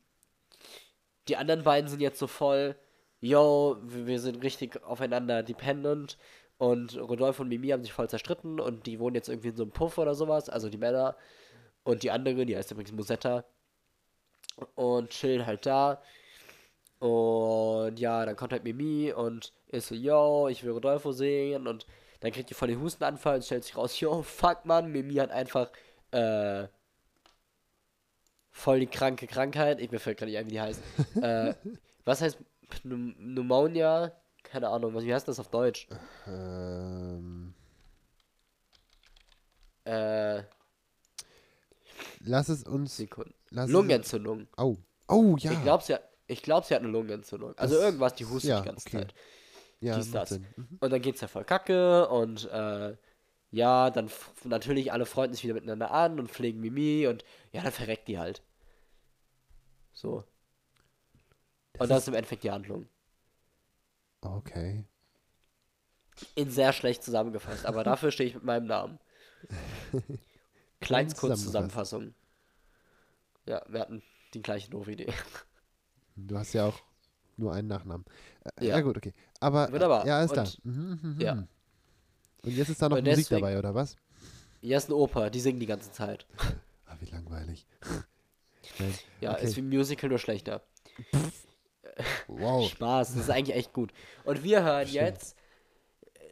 die 1.29 1.37
anderen 1.37 1.63
beiden 1.63 1.89
sind 1.89 2.01
jetzt 2.01 2.19
so 2.19 2.27
voll, 2.27 2.77
yo, 3.21 3.77
wir 3.83 4.21
sind 4.21 4.43
richtig 4.43 4.83
aufeinander 4.83 5.43
dependent. 5.43 6.19
Und 6.59 6.97
Rodolphe 6.97 7.43
und 7.43 7.49
Mimi 7.49 7.69
haben 7.69 7.83
sich 7.83 7.93
voll 7.93 8.09
zerstritten 8.09 8.61
und 8.61 8.87
die 8.87 9.01
wohnen 9.01 9.17
jetzt 9.17 9.29
irgendwie 9.29 9.49
in 9.49 9.57
so 9.57 9.65
einem 9.65 9.73
Puff 9.73 9.99
oder 9.99 10.15
sowas, 10.15 10.49
also 10.49 10.69
die 10.69 10.79
Männer. 10.79 11.17
Und 11.85 12.03
die 12.03 12.11
andere, 12.11 12.47
die 12.47 12.57
heißt 12.57 12.71
übrigens 12.71 12.93
Musetta. 12.93 13.45
Und 14.75 15.11
chillen 15.11 15.47
halt 15.47 15.67
da. 15.67 16.03
Und 16.99 17.99
ja, 17.99 18.25
dann 18.25 18.37
kommt 18.37 18.53
halt 18.53 18.65
Mimi 18.65 19.13
und 19.13 19.53
ist 19.69 19.89
so, 19.89 19.95
yo, 19.95 20.49
ich 20.49 20.63
will 20.63 20.73
Rodolfo 20.73 21.13
sehen. 21.13 21.67
Und 21.67 21.87
dann 22.23 22.33
kriegt 22.33 22.49
die 22.50 22.55
voll 22.55 22.69
den 22.69 22.81
Hustenanfall 22.81 23.37
und 23.37 23.45
stellt 23.45 23.64
sich 23.64 23.76
raus, 23.76 24.00
yo, 24.00 24.23
fuck 24.23 24.64
man, 24.64 24.91
Mimi 24.91 25.14
hat 25.17 25.31
einfach, 25.31 25.71
äh, 26.12 26.67
voll 28.50 28.81
die 28.81 28.87
kranke 28.87 29.26
Krankheit. 29.26 29.81
Ich 29.81 29.91
mir 29.91 29.99
fällt 29.99 30.19
gerade 30.19 30.31
nicht 30.31 30.38
ein, 30.38 30.47
wie 30.47 30.50
die 30.52 30.61
heißt. 30.61 30.81
äh, 31.23 31.55
was 32.05 32.21
heißt 32.23 32.38
Pneum- 32.69 33.14
Pneumonia? 33.17 34.12
Keine 34.43 34.69
Ahnung, 34.69 34.95
was, 34.95 35.05
wie 35.05 35.12
heißt 35.14 35.29
das 35.29 35.38
auf 35.41 35.49
Deutsch? 35.49 35.87
Ähm, 36.26 37.55
Äh, 39.85 40.43
lass 42.21 42.49
es 42.49 42.62
uns. 42.64 42.97
Sekunden. 42.97 43.35
Lungenentzündung. 43.50 44.47
oh. 44.57 44.76
Oh, 45.09 45.37
ja. 45.38 45.50
Ich 45.52 45.62
glaube, 45.62 45.83
sie, 45.85 45.95
hat- 45.95 46.09
ich 46.26 46.43
glaub, 46.43 46.64
sie 46.64 46.75
hat 46.75 46.83
eine 46.83 46.91
Lungenentzündung. 46.91 47.52
Also 47.59 47.75
Das- 47.75 47.85
irgendwas, 47.85 48.14
die 48.14 48.25
hustet 48.25 48.50
ja, 48.50 48.61
die 48.61 48.67
ganze 48.67 48.88
okay. 48.88 48.99
Zeit. 48.99 49.14
Ja, 49.83 49.97
dies, 49.97 50.11
das. 50.11 50.39
Mhm. 50.39 50.79
Und 50.81 50.91
dann 50.91 51.03
geht's 51.03 51.21
ja 51.21 51.29
voll 51.29 51.45
kacke 51.45 52.09
und 52.09 52.49
äh, 52.51 52.97
ja, 53.51 53.91
dann 53.91 54.11
natürlich 54.45 54.93
alle 54.93 55.05
freunden 55.05 55.35
sich 55.35 55.45
wieder 55.45 55.55
miteinander 55.55 55.91
an 55.91 56.19
und 56.19 56.31
pflegen 56.31 56.61
Mimi 56.61 57.07
und 57.07 57.25
ja, 57.53 57.62
dann 57.62 57.73
verreckt 57.73 58.09
die 58.09 58.19
halt. 58.19 58.43
So. 59.93 60.25
Das 61.75 61.83
und 61.83 61.89
das 61.91 61.99
ist- 62.03 62.09
im 62.09 62.15
Endeffekt 62.15 62.45
die 62.45 62.51
Handlung. 62.51 62.89
Okay. 64.23 64.85
In 66.37 66.51
sehr 66.51 66.73
schlecht 66.73 67.03
zusammengefasst, 67.03 67.67
aber 67.67 67.83
dafür 67.85 68.11
stehe 68.12 68.29
ich 68.29 68.35
mit 68.35 68.45
meinem 68.45 68.67
Namen. 68.67 68.99
kleinen 70.81 71.12
Kurzzusammenfassung. 71.12 72.15
Ja, 73.47 73.65
wir 73.69 73.81
hatten 73.81 74.03
die 74.35 74.43
gleiche 74.43 74.71
doofe 74.71 74.93
Idee. 74.93 75.12
Du 76.15 76.39
hast 76.39 76.53
ja 76.53 76.67
auch 76.67 76.79
nur 77.43 77.53
einen 77.53 77.69
Nachnamen. 77.69 78.05
Äh, 78.59 78.67
Ja. 78.67 78.77
ja. 78.77 78.81
gut, 78.81 78.97
okay. 78.97 79.13
Aber 79.41 79.71
Wunderbar. 79.73 80.05
Äh, 80.05 80.09
ja, 80.09 80.23
ist 80.23 80.35
da. 80.37 80.43
Und- 80.43 80.65
Mhm, 80.65 80.99
mhm, 81.03 81.21
ja. 81.21 81.35
mhm. 81.35 81.49
Und 82.45 82.51
jetzt 82.57 82.69
ist 82.71 82.81
da 82.83 82.89
noch 82.89 82.97
Und 82.97 83.05
Musik 83.05 83.29
deswegen- 83.29 83.41
dabei, 83.43 83.59
oder 83.59 83.75
was? 83.75 83.97
Hier 84.61 84.77
ist 84.77 84.87
eine 84.87 84.97
Oper, 84.97 85.29
die 85.31 85.41
singen 85.41 85.61
die 85.61 85.67
ganze 85.67 85.91
Zeit. 85.93 86.27
Ah, 86.87 86.97
wie 87.01 87.07
langweilig. 87.07 87.67
Nein. 88.79 88.95
Ja, 89.23 89.33
Okay. 89.33 89.45
ist 89.47 89.57
wie 89.57 89.63
ein 89.63 89.69
Musical, 89.71 90.11
nur 90.11 90.19
schlechter. 90.19 90.61
Wow. 92.27 92.69
Spaß, 92.71 93.15
das 93.15 93.17
ist 93.25 93.31
eigentlich 93.31 93.57
echt 93.57 93.73
gut. 93.73 93.93
Und 94.25 94.43
wir 94.45 94.63
hören 94.63 94.87
Stimmt. 94.87 95.03
jetzt 95.07 95.37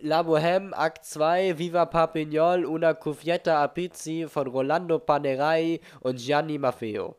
La 0.03 0.21
Bohème, 0.21 0.73
Akt 0.75 1.05
2, 1.07 1.57
Viva 1.59 1.87
Papignol, 1.87 2.67
Una 2.67 2.93
Cuffietta 2.93 3.63
a 3.63 3.69
Pizzi 3.69 4.27
von 4.29 4.47
Rolando 4.49 4.99
Panerai 4.99 5.81
und 6.01 6.17
Gianni 6.19 6.59
Maffeo. 6.59 7.17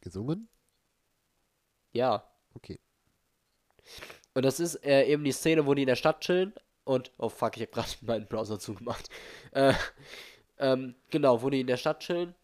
Gesungen? 0.00 0.48
Ja. 1.92 2.24
Okay. 2.54 2.80
Und 4.34 4.44
das 4.44 4.60
ist 4.60 4.84
äh, 4.84 5.04
eben 5.04 5.24
die 5.24 5.32
Szene, 5.32 5.66
wo 5.66 5.74
die 5.74 5.82
in 5.82 5.88
der 5.88 5.96
Stadt 5.96 6.20
chillen 6.20 6.52
und, 6.84 7.12
oh 7.18 7.28
fuck, 7.28 7.56
ich 7.56 7.62
habe 7.62 7.72
gerade 7.72 7.88
meinen 8.02 8.26
Browser 8.26 8.58
zugemacht. 8.58 9.08
Äh, 9.52 9.74
ähm, 10.58 10.94
genau, 11.10 11.42
wo 11.42 11.50
die 11.50 11.60
in 11.60 11.66
der 11.66 11.76
Stadt 11.76 12.00
chillen. 12.00 12.34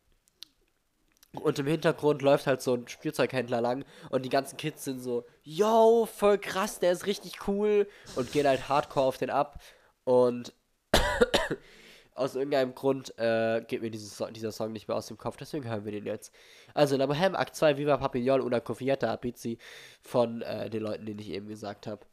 Und 1.33 1.61
im 1.61 1.67
Hintergrund 1.67 2.23
läuft 2.23 2.49
halt 2.49 2.61
so 2.61 2.75
ein 2.75 2.88
Spielzeughändler 2.88 3.61
lang 3.61 3.85
und 4.11 4.25
die 4.25 4.31
ganzen 4.31 4.57
Kids 4.57 4.83
sind 4.83 4.99
so, 4.99 5.25
yo, 5.45 6.09
voll 6.12 6.38
krass, 6.38 6.81
der 6.81 6.90
ist 6.90 7.07
richtig 7.07 7.47
cool 7.47 7.88
und 8.17 8.33
gehen 8.33 8.49
halt 8.49 8.69
hardcore 8.69 9.07
auf 9.07 9.17
den 9.17 9.31
ab. 9.31 9.62
Und 10.02 10.52
aus 12.17 12.35
irgendeinem 12.35 12.75
Grund 12.75 13.17
äh, 13.17 13.62
geht 13.69 13.81
mir 13.81 13.93
dieses, 13.93 14.21
dieser 14.33 14.50
Song 14.50 14.73
nicht 14.73 14.88
mehr 14.88 14.97
aus 14.97 15.07
dem 15.07 15.19
Kopf, 15.19 15.37
deswegen 15.37 15.69
hören 15.69 15.85
wir 15.85 15.93
den 15.93 16.05
jetzt. 16.05 16.33
Also, 16.75 16.97
La 16.97 17.07
Bohème, 17.07 17.35
Akt 17.35 17.55
2, 17.57 17.77
Viva 17.77 17.97
Papillon 17.97 18.41
una 18.41 18.61
Coffietta 18.61 19.12
a 19.12 19.17
Pizzi 19.17 19.59
von 20.03 20.43
äh, 20.43 20.71
den 20.71 20.83
Leuten, 20.83 21.07
die 21.07 21.12
ich 21.21 21.31
eben 21.31 21.49
gesagt 21.49 21.87
habe. 21.87 22.07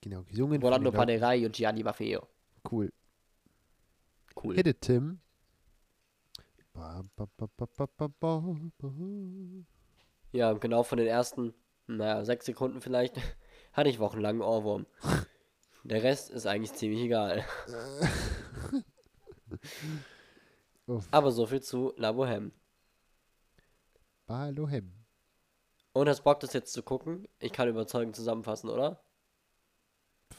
Genau, 0.00 0.22
gesungen. 0.22 0.62
Rolando. 0.62 0.90
Panerai 0.90 1.44
und 1.44 1.54
Gianni 1.54 1.82
Maffeo. 1.82 2.26
Cool. 2.70 2.90
Cool. 4.42 4.54
Hit 4.54 4.66
it, 4.66 4.80
Tim. 4.80 5.20
Ba, 6.72 7.04
ba, 7.16 7.28
ba. 8.20 8.42
Ja, 10.32 10.52
genau 10.54 10.82
von 10.82 10.98
den 10.98 11.08
ersten, 11.08 11.52
naja, 11.86 12.24
sechs 12.24 12.46
Sekunden 12.46 12.80
vielleicht, 12.80 13.16
hatte 13.72 13.90
ich 13.90 13.98
wochenlang 13.98 14.40
Ohrwurm. 14.40 14.86
Der 15.84 16.02
Rest 16.02 16.30
ist 16.30 16.46
eigentlich 16.46 16.74
ziemlich 16.74 17.00
egal. 17.00 17.44
Aber 21.10 21.30
so 21.32 21.46
viel 21.46 21.62
zu 21.62 21.94
La 21.96 22.10
Bohème. 22.10 22.50
Balohem. 24.30 24.92
Und 25.92 26.08
hast 26.08 26.22
Bock, 26.22 26.40
das 26.40 26.52
jetzt 26.52 26.72
zu 26.72 26.82
gucken? 26.82 27.26
Ich 27.40 27.52
kann 27.52 27.68
überzeugend 27.68 28.14
zusammenfassen, 28.14 28.70
oder? 28.70 29.02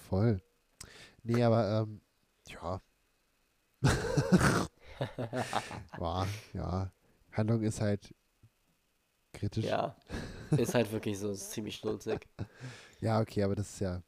Voll. 0.10 0.41
Nee, 1.24 1.43
aber, 1.43 1.81
ähm, 1.83 2.01
ja. 2.50 2.81
ja, 6.00 6.27
ja. 6.53 6.91
Handlung 7.31 7.63
ist 7.63 7.81
halt 7.81 8.13
kritisch. 9.33 9.65
Ja. 9.65 9.95
Ist 10.57 10.74
halt 10.75 10.91
wirklich 10.91 11.17
so, 11.19 11.31
ist 11.31 11.51
ziemlich 11.51 11.75
schnulzig. 11.77 12.27
Ja, 13.01 13.19
okay, 13.19 13.43
aber 13.43 13.55
das 13.55 13.74
ist 13.74 13.79
ja 13.79 14.01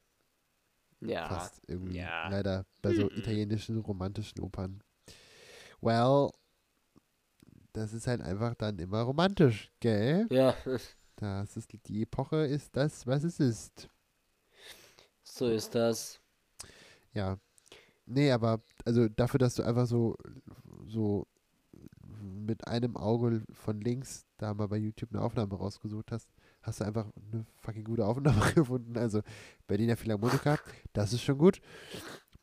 Ja. 1.01 1.27
fast 1.27 1.61
irgendwie 1.67 1.97
ja. 1.97 2.27
leider 2.29 2.65
bei 2.81 2.93
so 2.93 3.09
Mhm. 3.09 3.17
italienischen 3.17 3.79
romantischen 3.79 4.39
Opern. 4.41 4.83
Well, 5.81 6.31
das 7.74 7.94
ist 7.94 8.08
halt 8.08 8.22
einfach 8.22 8.56
dann 8.56 8.80
immer 8.80 9.01
romantisch, 9.01 9.72
gell? 9.80 10.27
Ja, 10.32 10.56
Das 11.18 11.58
ist, 11.58 11.72
die 11.88 12.03
Epoche 12.03 12.46
ist 12.46 12.75
das, 12.75 13.06
was 13.08 13.24
es 13.24 13.39
ist. 13.39 13.89
so 15.24 15.48
ist 15.48 15.74
das. 15.75 16.20
Ja. 17.13 17.38
Nee, 18.06 18.32
aber 18.32 18.62
also 18.86 19.08
dafür, 19.08 19.38
dass 19.39 19.56
du 19.56 19.63
einfach 19.63 19.88
so, 19.88 20.18
so 20.86 21.27
mit 22.22 22.68
einem 22.68 22.98
Auge 22.98 23.44
von 23.51 23.80
links 23.80 24.25
da 24.38 24.53
mal 24.53 24.68
bei 24.68 24.77
YouTube 24.77 25.12
eine 25.12 25.22
Aufnahme 25.22 25.56
rausgesucht 25.56 26.12
hast, 26.12 26.30
hast 26.62 26.80
du 26.80 26.86
einfach 26.86 27.08
eine 27.32 27.46
fucking 27.62 27.84
gute 27.84 28.06
Aufnahme 28.06 28.51
gefunden. 28.53 28.98
Also 28.98 29.22
Berliner 29.68 29.98
Philharmoniker, 29.98 30.60
das 30.94 31.13
ist 31.13 31.22
schon 31.24 31.38
gut. 31.38 31.62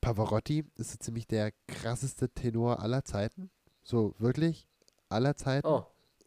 Pavarotti 0.00 0.64
ist 0.76 0.92
so 0.92 0.96
ziemlich 0.98 1.26
der 1.26 1.52
krasseste 1.68 2.30
Tenor 2.30 2.80
aller 2.80 3.04
Zeiten. 3.04 3.50
So 3.82 4.14
wirklich 4.18 4.69
aller 5.10 5.36
Zeiten. 5.36 5.66
Oh, 5.66 5.84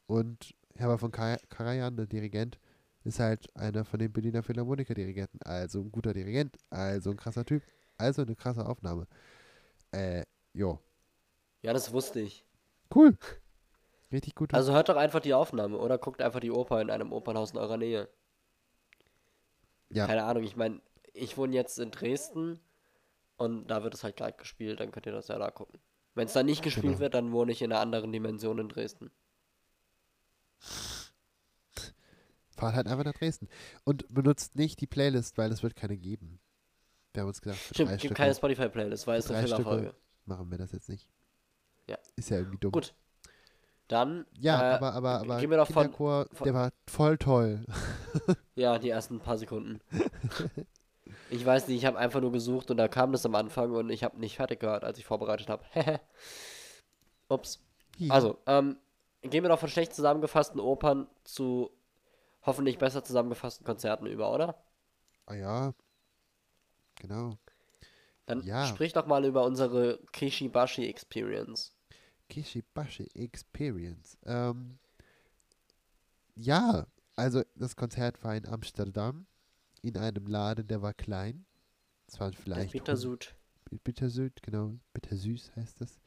Und 0.08 0.54
Herbert 0.76 1.00
von 1.00 1.12
Kar 1.12 1.38
Karajan, 1.50 1.96
der 1.98 2.08
Dirigent, 2.08 2.60
ist 3.04 3.20
halt 3.20 3.56
einer 3.56 3.86
von 3.86 4.00
den 4.00 4.12
Berliner 4.14 4.44
Philharmoniker-Dirigenten. 4.44 5.42
Also 5.44 5.82
ein 5.82 5.92
guter 5.92 6.14
Dirigent, 6.14 6.58
also 6.70 7.12
ein 7.12 7.18
krasser 7.18 7.46
Typ, 7.46 7.64
also 7.98 8.22
eine 8.24 8.36
krasse 8.36 8.66
Aufnahme. 8.68 9.08
Äh, 9.92 10.24
jo. 10.54 10.80
ja, 11.62 11.74
das 11.74 11.92
wusste 11.94 12.20
ich. 12.22 12.46
Cool. 12.94 13.18
Richtig 14.12 14.36
gut. 14.36 14.54
Also 14.54 14.74
hört 14.74 14.90
doch 14.90 14.96
einfach 14.98 15.20
die 15.22 15.34
Aufnahme 15.34 15.78
oder 15.78 15.98
guckt 15.98 16.22
einfach 16.22 16.40
die 16.40 16.52
Oper 16.52 16.82
in 16.82 16.90
einem 16.92 17.12
Opernhaus 17.12 17.52
in 17.52 17.58
eurer 17.58 17.78
Nähe. 17.78 18.10
ja, 19.90 20.08
Keine 20.08 20.24
Ahnung, 20.24 20.44
ich 20.44 20.56
meine, 20.56 20.82
ich 21.14 21.38
wohne 21.38 21.56
jetzt 21.56 21.80
in 21.80 21.92
Dresden 21.92 22.60
und 23.38 23.68
da 23.68 23.84
wird 23.84 23.94
es 23.96 24.04
halt 24.04 24.18
gerade 24.18 24.38
gespielt, 24.38 24.80
dann 24.80 24.92
könnt 24.92 25.06
ihr 25.06 25.12
das 25.12 25.28
ja 25.28 25.38
da 25.38 25.52
gucken. 25.52 25.80
Wenn 26.16 26.28
es 26.28 26.34
da 26.34 26.44
nicht 26.44 26.62
gespielt 26.64 26.86
Genau. 26.86 27.00
wird, 27.00 27.14
dann 27.16 27.32
wohne 27.32 27.52
ich 27.52 27.62
in 27.62 27.72
einer 27.72 27.82
anderen 27.82 28.12
Dimension 28.12 28.60
in 28.60 28.70
Dresden. 28.70 29.12
fahrt 32.56 32.76
halt 32.76 32.88
einfach 32.88 33.04
nach 33.04 33.14
Dresden. 33.14 33.50
Und 33.84 34.06
benutzt 34.14 34.56
nicht 34.56 34.80
die 34.80 34.88
Playlist, 34.88 35.38
weil 35.38 35.52
es 35.52 35.64
wird 35.64 35.76
keine 35.76 35.98
geben. 35.98 36.40
Wir 37.14 37.22
haben 37.22 37.28
uns 37.28 37.42
gedacht, 37.42 37.60
für 37.60 37.74
Stimmt, 37.74 37.90
drei 37.90 37.94
gibt 37.96 38.02
Stücke 38.02 38.14
keine 38.16 38.36
Spotify-Playlist, 38.36 39.08
weil 39.08 39.20
es 39.20 39.30
eine. 39.32 39.48
Stücke 39.48 39.94
machen 40.26 40.50
wir 40.52 40.58
das 40.58 40.72
jetzt 40.72 40.88
nicht. 40.90 41.10
Ja. 41.90 41.98
Ist 42.16 42.30
ja 42.30 42.38
irgendwie 42.38 42.58
dumm. 42.60 42.72
Gut. 42.72 42.96
Dann, 43.90 44.26
Ja, 44.40 44.62
äh, 44.72 44.76
aber, 44.76 44.94
aber, 44.94 45.20
aber 45.20 45.40
gehen 45.40 45.50
wir 45.50 45.58
doch 45.58 45.70
von- 45.70 45.92
von- 45.94 46.26
der 46.44 46.54
war 46.54 46.72
voll 46.88 47.18
toll. 47.18 47.66
ja, 48.56 48.80
die 48.80 48.90
ersten 48.90 49.20
paar 49.20 49.38
Sekunden. 49.38 49.82
ich 51.34 51.46
weiß 51.46 51.68
nicht, 51.68 51.78
ich 51.78 51.86
habe 51.86 51.98
einfach 51.98 52.22
nur 52.22 52.32
gesucht 52.32 52.70
und 52.70 52.78
da 52.78 52.88
kam 52.88 53.12
das 53.12 53.26
am 53.26 53.36
Anfang 53.36 53.72
und 53.72 53.90
ich 53.90 54.04
habe 54.04 54.20
nicht 54.20 54.36
fertig 54.36 54.60
gehört, 54.60 54.84
als 54.84 55.00
ich 55.00 55.06
vorbereitet 55.06 55.50
habe. 55.50 55.64
Ups. 57.30 57.60
Also, 58.10 58.38
ähm, 58.46 58.78
gehen 59.22 59.44
wir 59.44 59.50
doch 59.50 59.60
von 59.60 59.70
schlecht 59.70 59.94
zusammengefassten 59.96 60.60
Opern 60.60 61.08
zu 61.24 61.72
hoffentlich 62.44 62.78
besser 62.78 63.04
zusammengefassten 63.04 63.66
Konzerten 63.66 64.06
über, 64.06 64.32
oder? 64.34 64.56
Ah 65.26 65.34
ja, 65.36 65.74
genau. 66.96 67.38
Dann 68.26 68.44
Ja. 68.44 68.66
sprich 68.68 68.94
doch 68.94 69.06
mal 69.08 69.26
über 69.26 69.44
unsere 69.44 70.00
Kishibashi 70.12 70.86
Experience. 70.88 71.74
Kishibashi 72.30 73.10
Experience. 73.16 74.18
Ähm, 74.26 74.78
ja, 76.36 76.86
also 77.16 77.44
das 77.56 77.76
Konzert 77.76 78.24
war 78.24 78.36
in 78.36 78.48
Amsterdam, 78.48 79.26
in 79.84 79.98
einem 79.98 80.26
Laden, 80.26 80.66
der 80.68 80.82
war 80.82 80.94
klein. 80.94 81.46
Es 82.08 82.20
waren 82.20 82.32
Der 82.32 82.42
vielleicht 82.42 82.72
Bittersud. 82.74 83.36
hund- 83.70 83.84
Bittersüd, 83.84 84.42
genau, 84.44 84.74
Bittersüß 84.94 85.56
heißt 85.56 85.82
das. 85.82 86.00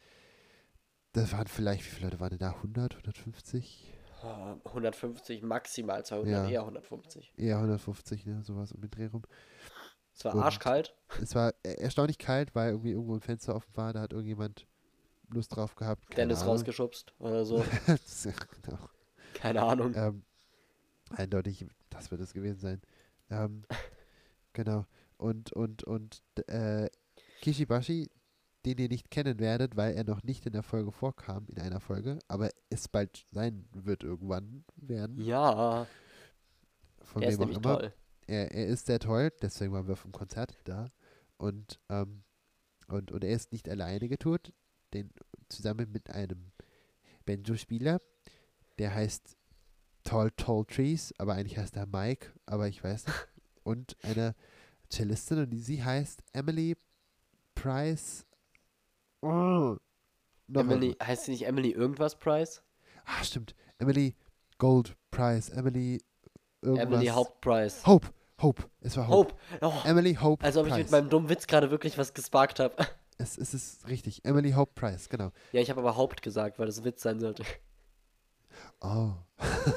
Das 1.12 1.32
waren 1.32 1.46
vielleicht, 1.46 1.84
wie 1.84 1.88
viele 1.90 2.06
Leute 2.08 2.20
waren 2.20 2.30
denn 2.30 2.38
da? 2.38 2.52
100, 2.52 2.94
150? 2.96 3.92
Oh, 4.22 4.56
150, 4.64 5.42
maximal 5.42 6.04
200, 6.04 6.44
Ja. 6.46 6.48
eher 6.50 6.64
150. 6.64 7.32
Eher 7.36 7.58
150, 7.58 8.24
ne, 8.26 8.42
sowas 8.42 8.72
um 8.72 8.80
den 8.80 8.90
Dreh 8.90 9.06
rum. 9.06 9.22
Es 10.14 10.24
war 10.24 10.34
Und- 10.34 10.42
arschkalt. 10.42 10.94
Es 11.20 11.34
war 11.34 11.52
er- 11.62 11.80
erstaunlich 11.80 12.18
kalt, 12.18 12.54
weil 12.54 12.70
irgendwie 12.70 12.92
irgendwo 12.92 13.14
ein 13.14 13.20
Fenster 13.20 13.54
offen 13.54 13.76
war, 13.76 13.92
da 13.92 14.00
hat 14.00 14.12
irgendjemand 14.12 14.66
Lust 15.28 15.54
drauf 15.54 15.74
gehabt. 15.74 16.06
Keine 16.10 16.16
Dennis 16.28 16.38
Ahnung. 16.42 16.52
rausgeschubst 16.54 17.12
oder 17.18 17.44
so. 17.44 17.58
Das- 17.86 18.28
genau. 18.62 18.78
Keine 19.34 19.62
Ahnung. 19.62 19.92
Ähm, 19.94 20.24
eindeutig, 21.10 21.66
das 21.90 22.10
wird 22.10 22.20
es 22.20 22.32
gewesen 22.32 22.58
sein. 22.60 22.80
Ähm, 23.30 23.64
genau. 24.52 24.86
Und, 25.16 25.52
und, 25.52 25.84
und 25.84 26.22
äh, 26.48 26.88
Kishibashi, 27.40 28.10
den 28.64 28.78
ihr 28.78 28.88
nicht 28.88 29.10
kennen 29.10 29.38
werdet, 29.38 29.76
weil 29.76 29.94
er 29.94 30.04
noch 30.04 30.22
nicht 30.22 30.44
in 30.46 30.52
der 30.52 30.62
Folge 30.62 30.90
vorkam, 30.92 31.46
in 31.48 31.60
einer 31.60 31.80
Folge, 31.80 32.18
aber 32.28 32.50
es 32.68 32.88
bald 32.88 33.24
sein 33.30 33.68
wird 33.72 34.02
irgendwann 34.02 34.64
werden. 34.76 35.20
Ja, 35.20 35.86
Von 37.02 37.22
ist 37.22 37.38
wem 37.38 37.48
auch 37.48 37.56
immer. 37.56 37.78
toll. 37.78 37.92
Er, 38.26 38.50
er 38.52 38.66
ist 38.66 38.86
sehr 38.86 38.98
toll, 38.98 39.30
deswegen 39.40 39.72
waren 39.72 39.86
wir 39.86 39.94
vom 39.96 40.10
Konzert 40.10 40.56
da. 40.64 40.90
Und, 41.36 41.78
ähm, 41.88 42.24
und, 42.88 43.12
und 43.12 43.22
er 43.22 43.30
ist 43.30 43.52
nicht 43.52 43.68
alleine 43.68 44.08
getourt, 44.08 44.52
denn 44.92 45.10
zusammen 45.48 45.92
mit 45.92 46.10
einem 46.10 46.50
Banjo-Spieler, 47.24 48.00
der 48.78 48.94
heißt 48.94 49.35
Tall 50.06 50.30
Tall 50.36 50.64
Trees, 50.64 51.12
aber 51.18 51.34
eigentlich 51.34 51.58
heißt 51.58 51.76
er 51.76 51.86
Mike, 51.86 52.32
aber 52.46 52.68
ich 52.68 52.82
weiß 52.82 53.06
nicht. 53.06 53.28
Und 53.64 53.96
eine 54.02 54.34
Cellistin, 54.88 55.38
und 55.38 55.50
die, 55.50 55.58
sie 55.58 55.82
heißt 55.82 56.22
Emily 56.32 56.76
Price. 57.56 58.24
Oh, 59.20 59.76
Emily, 60.54 60.96
heißt 61.02 61.24
sie 61.24 61.32
nicht 61.32 61.46
Emily 61.46 61.70
irgendwas 61.72 62.16
Price? 62.16 62.62
Ah, 63.04 63.24
stimmt. 63.24 63.56
Emily 63.78 64.14
Gold 64.58 64.96
Price. 65.10 65.48
Emily 65.48 66.00
irgendwas. 66.62 66.86
Emily 66.86 67.06
Hauptpreis. 67.08 67.84
Hope. 67.84 68.06
Hope. 68.40 68.62
Es 68.80 68.96
war 68.96 69.08
Hope. 69.08 69.34
Hope. 69.60 69.66
Oh, 69.66 69.88
Emily 69.88 70.14
Hope 70.14 70.44
als 70.44 70.56
ob 70.56 70.68
ich 70.68 70.76
mit 70.76 70.92
meinem 70.92 71.08
dummen 71.08 71.28
Witz 71.28 71.48
gerade 71.48 71.72
wirklich 71.72 71.98
was 71.98 72.14
gesparkt 72.14 72.60
habe. 72.60 72.76
es, 73.18 73.36
es 73.36 73.52
ist 73.52 73.88
richtig. 73.88 74.24
Emily 74.24 74.52
Hope 74.52 74.72
Price, 74.76 75.08
genau. 75.08 75.32
Ja, 75.50 75.60
ich 75.60 75.70
habe 75.70 75.80
aber 75.80 75.96
Haupt 75.96 76.22
gesagt, 76.22 76.60
weil 76.60 76.66
das 76.66 76.78
ein 76.78 76.84
Witz 76.84 77.02
sein 77.02 77.18
sollte. 77.18 77.42
Oh. 78.80 79.12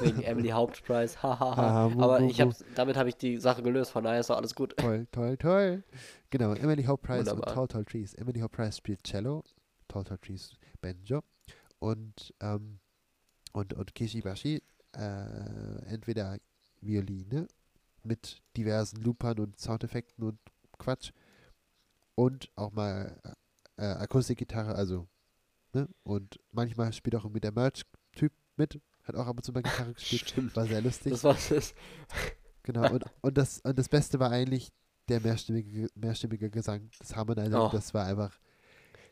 Wegen 0.00 0.22
Emily 0.22 0.48
Hauptpreis. 0.52 1.22
Hahaha. 1.22 1.88
Ah, 1.88 2.02
aber 2.02 2.20
ich 2.20 2.38
wo. 2.38 2.44
hab's, 2.44 2.64
damit 2.74 2.96
habe 2.96 3.08
ich 3.08 3.16
die 3.16 3.38
Sache 3.38 3.62
gelöst, 3.62 3.90
von 3.90 4.04
daher 4.04 4.20
ist 4.20 4.30
doch 4.30 4.36
alles 4.36 4.54
gut. 4.54 4.76
Toll, 4.76 5.06
toll, 5.12 5.36
toll. 5.36 5.84
Genau, 6.30 6.54
Emily 6.54 6.82
Price 6.82 7.32
und. 7.32 7.44
Tall 7.44 7.68
Tall 7.68 7.84
Trees. 7.84 8.14
Emily 8.14 8.46
Price 8.48 8.78
spielt 8.78 9.02
Cello, 9.04 9.42
Tall 9.88 10.04
Tall 10.04 10.18
Trees 10.18 10.52
Banjo 10.80 11.22
und, 11.78 12.34
ähm, 12.40 12.78
und, 13.52 13.74
und 13.74 13.94
Kishibashi 13.94 14.62
äh, 14.92 15.84
entweder 15.86 16.38
Violine 16.80 17.48
mit 18.02 18.42
diversen 18.56 19.02
Loopern 19.02 19.38
und 19.40 19.58
Soundeffekten 19.58 20.24
und 20.24 20.38
Quatsch 20.78 21.12
und 22.14 22.50
auch 22.56 22.72
mal 22.72 23.20
äh, 23.76 23.84
Akustikgitarre, 23.84 24.74
also 24.74 25.06
ne? 25.72 25.88
und 26.02 26.40
manchmal 26.52 26.92
spielt 26.92 27.16
auch 27.16 27.24
irgendwie 27.24 27.40
der 27.40 27.52
Merch-Typ 27.52 27.99
mit, 28.60 28.80
hat 29.04 29.16
auch 29.16 29.26
ab 29.26 29.36
und 29.36 29.42
zu 29.44 29.52
mal 29.52 29.62
Gitarre 29.62 29.92
gespielt, 29.94 30.28
Stimmt. 30.30 30.54
war 30.56 30.66
sehr 30.66 30.80
lustig. 30.82 31.12
Das 31.12 31.24
war 31.24 31.34
das. 31.48 31.74
Genau, 32.62 32.88
und, 32.92 33.04
und, 33.22 33.36
das, 33.38 33.60
und 33.60 33.78
das 33.78 33.88
Beste 33.88 34.20
war 34.20 34.30
eigentlich 34.30 34.70
der 35.08 35.20
mehrstimmige, 35.20 35.88
mehrstimmige 35.94 36.50
Gesang, 36.50 36.90
das 36.98 37.16
Harmonizing, 37.16 37.54
Oh. 37.54 37.70
das 37.72 37.92
war 37.94 38.06
einfach 38.06 38.38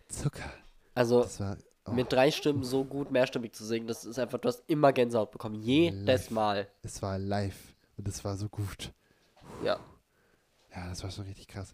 Zucker. 0.09 0.53
Also 0.95 1.23
Das 1.23 1.41
war, 1.41 1.57
oh, 1.87 1.93
mit 1.93 2.13
drei 2.13 2.31
Stimmen 2.31 2.63
so 2.63 2.85
gut 2.85 3.11
mehrstimmig 3.11 3.55
zu 3.55 3.65
singen, 3.65 3.87
das 3.87 4.05
ist 4.05 4.19
einfach, 4.19 4.39
du 4.39 4.49
hast 4.49 4.63
immer 4.69 4.93
Gänsehaut 4.93 5.31
bekommen. 5.31 5.57
Jedes 5.57 6.05
Live. 6.07 6.31
Mal. 6.31 6.69
es 6.83 7.01
war 7.03 7.19
live 7.19 7.75
und 7.97 8.07
es 8.07 8.25
war 8.25 8.37
so 8.37 8.49
gut. 8.49 8.93
Ja. 9.65 9.79
Ja, 10.75 10.89
das 10.91 11.03
war 11.03 11.11
schon 11.11 11.25
richtig 11.25 11.49
krass. 11.49 11.73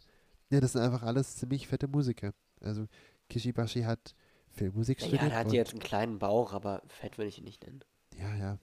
Ja, 0.50 0.60
das 0.60 0.72
sind 0.72 0.82
einfach 0.82 1.02
alles 1.02 1.36
ziemlich 1.36 1.66
fette 1.66 1.88
Musiker. 1.88 2.32
Also 2.60 2.86
Kishibashi 3.28 3.82
hat 3.82 4.14
Filmmusik 4.54 5.00
Ja, 5.00 5.06
studiert. 5.08 5.30
der 5.30 5.38
hat 5.38 5.46
und, 5.46 5.52
jetzt 5.52 5.72
einen 5.72 5.80
kleinen 5.80 6.18
Bauch, 6.18 6.52
aber 6.52 6.82
fett 6.86 7.18
würde 7.18 7.28
ich 7.28 7.38
ihn 7.38 7.44
nicht 7.44 7.62
nennen. 7.64 7.80
Ja, 8.16 8.34
ja. 8.34 8.58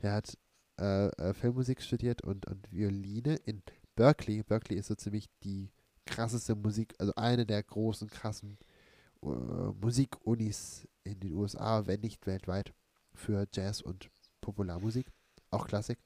Er 0.00 0.12
hat 0.12 0.38
äh, 0.80 1.08
äh, 1.08 1.34
Filmmusik 1.34 1.82
studiert 1.82 2.22
und, 2.22 2.46
und 2.46 2.70
Violine 2.70 3.36
in 3.44 3.62
Berkeley. 3.96 4.42
Berkeley 4.42 4.78
ist 4.78 4.86
so 4.86 4.94
ziemlich 4.94 5.26
die 5.42 5.70
krasseste 6.06 6.54
Musik, 6.54 6.94
also 6.98 7.12
eine 7.16 7.44
der 7.46 7.62
großen, 7.62 8.08
krassen 8.08 8.58
äh, 9.22 9.26
Musikunis 9.26 10.86
in 11.04 11.18
den 11.20 11.32
USA, 11.32 11.86
wenn 11.86 12.00
nicht 12.00 12.26
weltweit, 12.26 12.72
für 13.12 13.46
Jazz 13.52 13.80
und 13.80 14.10
Popularmusik, 14.40 15.10
auch 15.50 15.66
Klassik. 15.66 15.98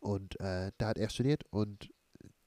Und 0.00 0.38
äh, 0.40 0.72
da 0.78 0.88
hat 0.88 0.98
er 0.98 1.08
studiert 1.08 1.44
und 1.50 1.90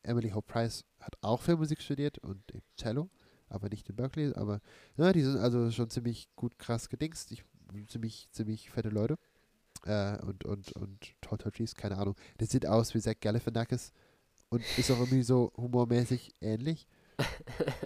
Emily 0.04 0.30
Hope 0.30 0.52
Price 0.52 0.84
hat 1.00 1.16
auch 1.22 1.42
Filmmusik 1.42 1.82
studiert 1.82 2.18
und 2.20 2.44
Cello, 2.76 3.10
aber 3.50 3.70
nicht 3.70 3.90
in 3.90 3.96
Berkeley. 3.96 4.34
Aber 4.36 4.62
ja, 4.98 5.12
die 5.14 5.22
sind 5.22 5.38
also 5.38 5.72
schon 5.72 5.90
ziemlich 5.90 6.30
gut 6.36 6.58
krass 6.60 6.90
gedingst. 6.90 7.32
Ich, 7.32 7.44
ziemlich, 7.88 8.30
ziemlich 8.32 8.70
fette 8.70 8.90
Leute. 8.90 9.18
Äh, 9.86 10.18
und, 10.26 10.44
und, 10.46 10.72
und 10.74 11.22
Total 11.22 11.52
Trees, 11.52 11.76
keine 11.76 11.98
Ahnung. 11.98 12.16
Der 12.40 12.48
sieht 12.48 12.66
aus 12.66 12.94
wie 12.94 13.00
Zach 13.00 13.16
Galifianakis 13.20 13.92
und 14.50 14.64
ist 14.78 14.92
auch 14.92 15.00
irgendwie 15.00 15.24
so 15.24 15.52
humormäßig 15.58 16.34
ähnlich. 16.42 16.88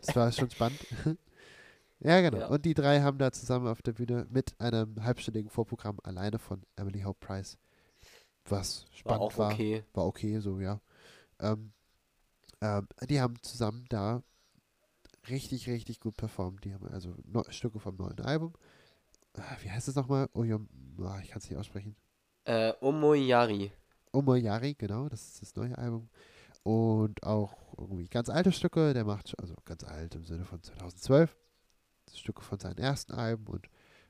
Das 0.02 0.15
war 0.15 0.32
schon 0.32 0.50
spannend. 0.50 0.80
ja, 2.00 2.21
genau. 2.21 2.39
Ja. 2.39 2.47
Und 2.47 2.65
die 2.65 2.74
drei 2.74 3.02
haben 3.02 3.17
da 3.17 3.32
zusammen 3.32 3.67
auf 3.67 3.82
der 3.82 3.93
Bühne 3.93 4.28
mit 4.30 4.60
einem 4.60 5.04
halbstündigen 5.04 5.50
Vorprogramm 5.50 6.00
alleine 6.04 6.39
von 6.39 6.62
Emily 6.76 7.02
Hope 7.02 7.19
Price, 7.26 7.58
was 8.45 8.86
War 8.86 8.97
spannend 8.97 9.21
auch 9.21 9.38
war 9.38 9.54
okay. 9.54 9.84
war 9.93 10.06
okay, 10.06 10.39
so, 10.39 10.60
ja. 10.60 10.82
Ähm, 11.39 11.71
ähm, 12.62 12.88
die 13.10 13.19
haben 13.19 13.41
zusammen 13.41 13.86
da 13.89 14.21
richtig, 15.29 15.69
richtig 15.69 15.99
gut 15.99 16.15
performt. 16.15 16.63
Die 16.65 16.73
haben 16.73 16.88
also 16.88 17.15
Stücke 17.49 17.79
vom 17.79 17.95
neuen 17.95 18.19
Album. 18.21 18.53
Ah, 19.38 19.55
Wie 19.62 19.71
heißt 19.71 19.88
es 19.88 19.95
nochmal? 19.95 20.29
Oyom, 20.34 20.67
ah, 20.99 21.19
ich 21.21 21.29
kann 21.29 21.39
es 21.39 21.49
nicht 21.49 21.57
aussprechen. 21.57 21.95
Äh, 22.43 22.73
Omoyari. 22.81 23.71
Omoyari, 24.12 24.73
genau, 24.73 25.07
das 25.07 25.21
ist 25.21 25.41
das 25.41 25.55
neue 25.55 25.77
Album. 25.77 26.10
Und 26.63 27.23
auch 27.23 27.55
irgendwie 27.77 28.07
ganz 28.07 28.29
alte 28.29 28.51
Stücke. 28.51 28.93
Der 28.93 29.05
macht, 29.05 29.34
also 29.39 29.55
ganz 29.65 29.84
alt 29.84 30.15
im 30.15 30.25
Sinne 30.25 30.45
von 30.45 30.62
2012. 30.62 31.36
Stücke 32.13 32.41
von 32.41 32.60
seinen 32.60 32.77
ersten 32.77 33.13
Alben 33.13 33.47
und 33.47 33.67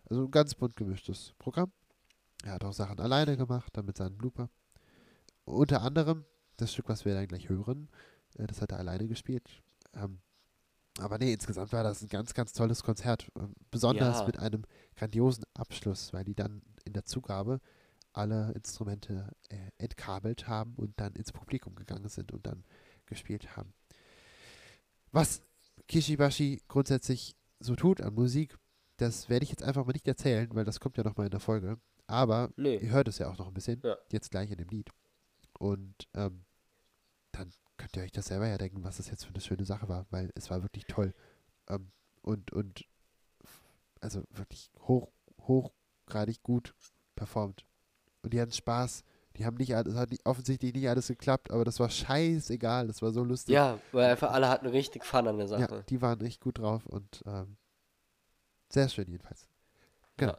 also 0.09 0.23
ein 0.23 0.31
ganz 0.31 0.55
bunt 0.55 0.75
gemischtes 0.75 1.33
Programm. 1.37 1.71
Er 2.43 2.53
hat 2.53 2.63
auch 2.63 2.73
Sachen 2.73 2.99
alleine 2.99 3.37
gemacht, 3.37 3.71
dann 3.77 3.85
mit 3.85 3.97
seinem 3.97 4.17
Blooper. 4.17 4.49
Unter 5.45 5.81
anderem 5.83 6.25
das 6.57 6.73
Stück, 6.73 6.89
was 6.89 7.05
wir 7.05 7.13
dann 7.13 7.27
gleich 7.27 7.49
hören, 7.49 7.89
äh, 8.37 8.47
das 8.47 8.61
hat 8.61 8.71
er 8.71 8.79
alleine 8.79 9.07
gespielt. 9.07 9.61
Ähm, 9.93 10.19
aber 11.01 11.17
nee, 11.17 11.33
insgesamt 11.33 11.73
war 11.73 11.83
das 11.83 12.01
ein 12.01 12.07
ganz, 12.07 12.33
ganz 12.33 12.53
tolles 12.53 12.83
Konzert. 12.83 13.27
Ähm, 13.37 13.53
Besonders 13.71 14.19
Ja. 14.19 14.25
mit 14.25 14.39
einem 14.39 14.63
grandiosen 14.95 15.43
Abschluss, 15.53 16.13
weil 16.13 16.23
die 16.23 16.35
dann 16.35 16.61
in 16.85 16.93
der 16.93 17.05
Zugabe 17.05 17.59
alle 18.13 18.51
Instrumente 18.53 19.31
äh, 19.49 19.57
entkabelt 19.77 20.47
haben 20.47 20.75
und 20.75 20.99
dann 20.99 21.13
ins 21.13 21.31
Publikum 21.31 21.75
gegangen 21.75 22.09
sind 22.09 22.31
und 22.33 22.45
dann 22.45 22.63
gespielt 23.05 23.55
haben. 23.55 23.73
Was 25.11 25.41
Kishibashi 25.87 26.61
grundsätzlich 26.67 27.35
so 27.59 27.75
tut 27.75 28.01
an 28.01 28.13
Musik, 28.13 28.57
das 28.97 29.29
werde 29.29 29.43
ich 29.43 29.49
jetzt 29.49 29.63
einfach 29.63 29.85
mal 29.85 29.93
nicht 29.93 30.07
erzählen, 30.07 30.49
weil 30.53 30.65
das 30.65 30.79
kommt 30.79 30.97
ja 30.97 31.03
nochmal 31.03 31.27
in 31.27 31.31
der 31.31 31.39
Folge. 31.39 31.77
Aber 32.07 32.51
Nee. 32.57 32.77
ihr 32.77 32.89
hört 32.91 33.07
es 33.07 33.17
ja 33.19 33.29
auch 33.29 33.37
noch 33.37 33.47
ein 33.47 33.53
bisschen, 33.53 33.81
Ja. 33.83 33.97
jetzt 34.11 34.31
gleich 34.31 34.51
in 34.51 34.57
dem 34.57 34.67
Lied. 34.69 34.89
Und 35.59 36.07
ähm, 36.13 36.43
dann 37.31 37.51
könnt 37.91 38.03
ihr 38.03 38.05
euch 38.05 38.11
das 38.11 38.27
selber 38.27 38.47
ja 38.47 38.57
denken, 38.57 38.83
was 38.83 38.97
das 38.97 39.09
jetzt 39.09 39.25
für 39.25 39.33
eine 39.33 39.41
schöne 39.41 39.65
Sache 39.65 39.89
war, 39.89 40.05
weil 40.11 40.31
es 40.35 40.49
war 40.49 40.61
wirklich 40.63 40.85
toll. 40.85 41.13
Ähm, 41.67 41.91
und, 42.21 42.51
und 42.53 42.85
also 43.99 44.23
wirklich 44.29 44.71
hoch, 44.87 45.11
hochgradig 45.41 46.41
gut 46.43 46.73
performt. 47.15 47.65
Und 48.23 48.33
die 48.33 48.39
hatten 48.41 48.51
Spaß. 48.53 49.03
Die 49.37 49.45
haben 49.45 49.57
nicht, 49.57 49.75
alles- 49.75 49.93
es 49.93 49.99
hat 49.99 50.11
nicht, 50.11 50.25
offensichtlich 50.25 50.73
nicht 50.73 50.87
alles 50.89 51.07
geklappt, 51.07 51.51
aber 51.51 51.63
das 51.65 51.79
war 51.79 51.89
scheißegal. 51.89 52.87
Das 52.87 53.01
war 53.01 53.11
so 53.11 53.23
lustig. 53.23 53.53
Ja, 53.55 53.79
weil 53.91 54.09
einfach 54.11 54.31
alle 54.31 54.47
hatten 54.49 54.67
richtig 54.67 55.03
Fun 55.05 55.27
an 55.27 55.37
der 55.37 55.47
Ja, 55.47 55.59
Sache. 55.67 55.83
die 55.89 56.01
waren 56.01 56.21
echt 56.21 56.41
gut 56.41 56.59
drauf 56.59 56.85
und 56.85 57.23
ähm, 57.25 57.57
sehr 58.69 58.87
schön 58.89 59.07
jedenfalls. 59.09 59.47
Genau. 60.17 60.37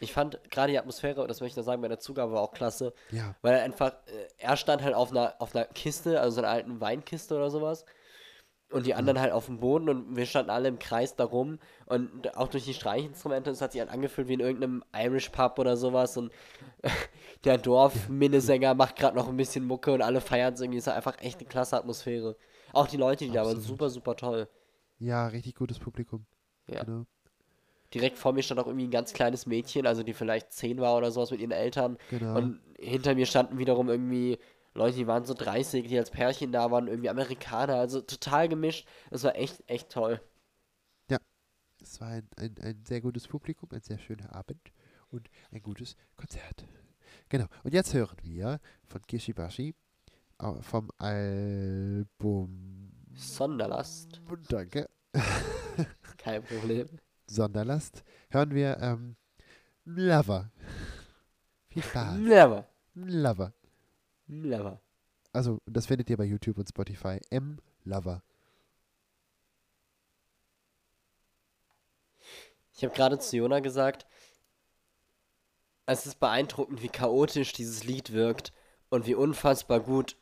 Ich 0.00 0.12
fand 0.12 0.40
gerade 0.50 0.72
die 0.72 0.78
Atmosphäre, 0.78 1.20
und 1.22 1.28
das 1.28 1.40
möchte 1.40 1.52
ich 1.52 1.56
noch 1.58 1.70
sagen, 1.70 1.82
bei 1.82 1.88
der 1.88 1.98
Zugabe 1.98 2.32
war 2.32 2.40
auch 2.42 2.52
klasse, 2.52 2.92
Ja, 3.10 3.34
weil 3.42 3.54
er 3.54 3.62
einfach, 3.62 3.92
äh, 4.06 4.28
er 4.38 4.56
stand 4.56 4.82
halt 4.82 4.94
auf 4.94 5.10
einer, 5.10 5.34
auf 5.38 5.54
einer 5.54 5.66
Kiste, 5.66 6.20
also 6.20 6.36
so 6.36 6.40
einer 6.40 6.50
alten 6.50 6.80
Weinkiste 6.80 7.36
oder 7.36 7.50
sowas. 7.50 7.84
Und 8.72 8.86
die 8.86 8.94
anderen 8.94 9.20
halt 9.20 9.32
auf 9.32 9.46
dem 9.46 9.58
Boden 9.58 9.88
und 9.88 10.16
wir 10.16 10.26
standen 10.26 10.50
alle 10.50 10.68
im 10.68 10.78
Kreis 10.78 11.16
da 11.16 11.24
rum. 11.24 11.58
Und 11.86 12.36
auch 12.36 12.46
durch 12.46 12.64
die 12.66 12.72
Streichinstrumente, 12.74 13.50
es 13.50 13.60
hat 13.60 13.72
sich 13.72 13.80
halt 13.80 13.90
angefühlt 13.90 14.28
wie 14.28 14.34
in 14.34 14.40
irgendeinem 14.40 14.84
Irish 14.94 15.30
Pub 15.30 15.58
oder 15.58 15.76
sowas. 15.76 16.16
Und 16.16 16.30
der 17.44 17.58
Dorfminnesänger 17.58 18.74
macht 18.74 18.94
gerade 18.94 19.16
noch 19.16 19.28
ein 19.28 19.36
bisschen 19.36 19.66
Mucke 19.66 19.92
und 19.92 20.02
alle 20.02 20.20
feiern 20.20 20.54
es 20.54 20.60
irgendwie. 20.60 20.78
Es 20.78 20.86
war 20.86 20.94
einfach 20.94 21.18
echt 21.18 21.40
eine 21.40 21.48
klasse 21.48 21.76
Atmosphäre. 21.76 22.36
Auch 22.72 22.86
die 22.86 22.96
Leute, 22.96 23.24
die 23.24 23.32
da 23.32 23.40
waren, 23.40 23.56
Absolut. 23.56 23.66
super, 23.66 23.90
super 23.90 24.14
toll. 24.16 24.48
ja, 24.98 25.26
richtig 25.26 25.56
gutes 25.56 25.80
Publikum. 25.80 26.24
Ja. 26.68 26.84
Genau. 26.84 27.06
Direkt 27.94 28.18
vor 28.18 28.32
mir 28.32 28.42
stand 28.42 28.60
auch 28.60 28.66
irgendwie 28.66 28.86
ein 28.86 28.90
ganz 28.92 29.12
kleines 29.12 29.46
Mädchen, 29.46 29.86
also 29.86 30.02
die 30.02 30.12
vielleicht 30.14 30.52
zehn 30.52 30.78
war 30.80 30.96
oder 30.96 31.10
sowas 31.10 31.30
mit 31.30 31.40
ihren 31.40 31.50
Eltern. 31.50 31.98
Genau. 32.10 32.36
Und 32.36 32.60
hinter 32.78 33.14
mir 33.14 33.26
standen 33.26 33.58
wiederum 33.58 33.88
irgendwie 33.88 34.38
Leute, 34.74 34.96
die 34.96 35.06
waren 35.08 35.24
so 35.24 35.34
30, 35.34 35.88
die 35.88 35.98
als 35.98 36.10
Pärchen 36.10 36.52
da 36.52 36.70
waren, 36.70 36.86
irgendwie 36.86 37.08
Amerikaner, 37.10 37.74
also 37.74 38.00
total 38.00 38.48
gemischt. 38.48 38.86
Das 39.10 39.24
war 39.24 39.34
echt, 39.36 39.62
echt 39.66 39.90
toll. 39.90 40.20
Es 41.82 41.98
war 41.98 42.08
ein, 42.08 42.28
ein, 42.36 42.54
ein 42.60 42.84
sehr 42.84 43.00
gutes 43.00 43.26
Publikum, 43.26 43.70
ein 43.72 43.80
sehr 43.80 43.98
schöner 43.98 44.34
Abend 44.34 44.60
und 45.08 45.30
ein 45.50 45.62
gutes 45.62 45.96
Konzert. 46.14 46.66
Genau. 47.30 47.46
Und 47.64 47.72
jetzt 47.72 47.94
hören 47.94 48.18
wir 48.22 48.60
von 48.84 49.00
Kishibashi 49.06 49.74
au- 50.36 50.60
vom 50.60 50.90
Album 50.98 52.92
Sonderlast, 53.14 54.20
Danke. 54.50 54.90
kein 56.18 56.42
Problem. 56.44 56.86
Sonderlast 57.30 58.02
hören 58.30 58.54
wir 58.54 58.78
ähm, 58.80 59.16
Lover. 59.84 60.50
Viel 61.68 61.82
Spaß. 61.82 62.18
Never, 62.18 62.68
Lover. 62.94 63.52
never. 64.26 64.80
Also, 65.32 65.58
das 65.66 65.86
findet 65.86 66.10
ihr 66.10 66.16
bei 66.16 66.24
YouTube 66.24 66.58
und 66.58 66.68
Spotify. 66.68 67.20
M 67.30 67.60
Lover. 67.84 68.22
Ich 72.74 72.82
habe 72.82 72.94
gerade 72.94 73.18
zu 73.18 73.36
Jona 73.36 73.60
gesagt, 73.60 74.06
es 75.86 76.06
ist 76.06 76.18
beeindruckend, 76.18 76.82
wie 76.82 76.88
chaotisch 76.88 77.52
dieses 77.52 77.84
Lied 77.84 78.12
wirkt 78.12 78.52
und 78.88 79.06
wie 79.06 79.14
unfassbar 79.14 79.80
gut, 79.80 80.16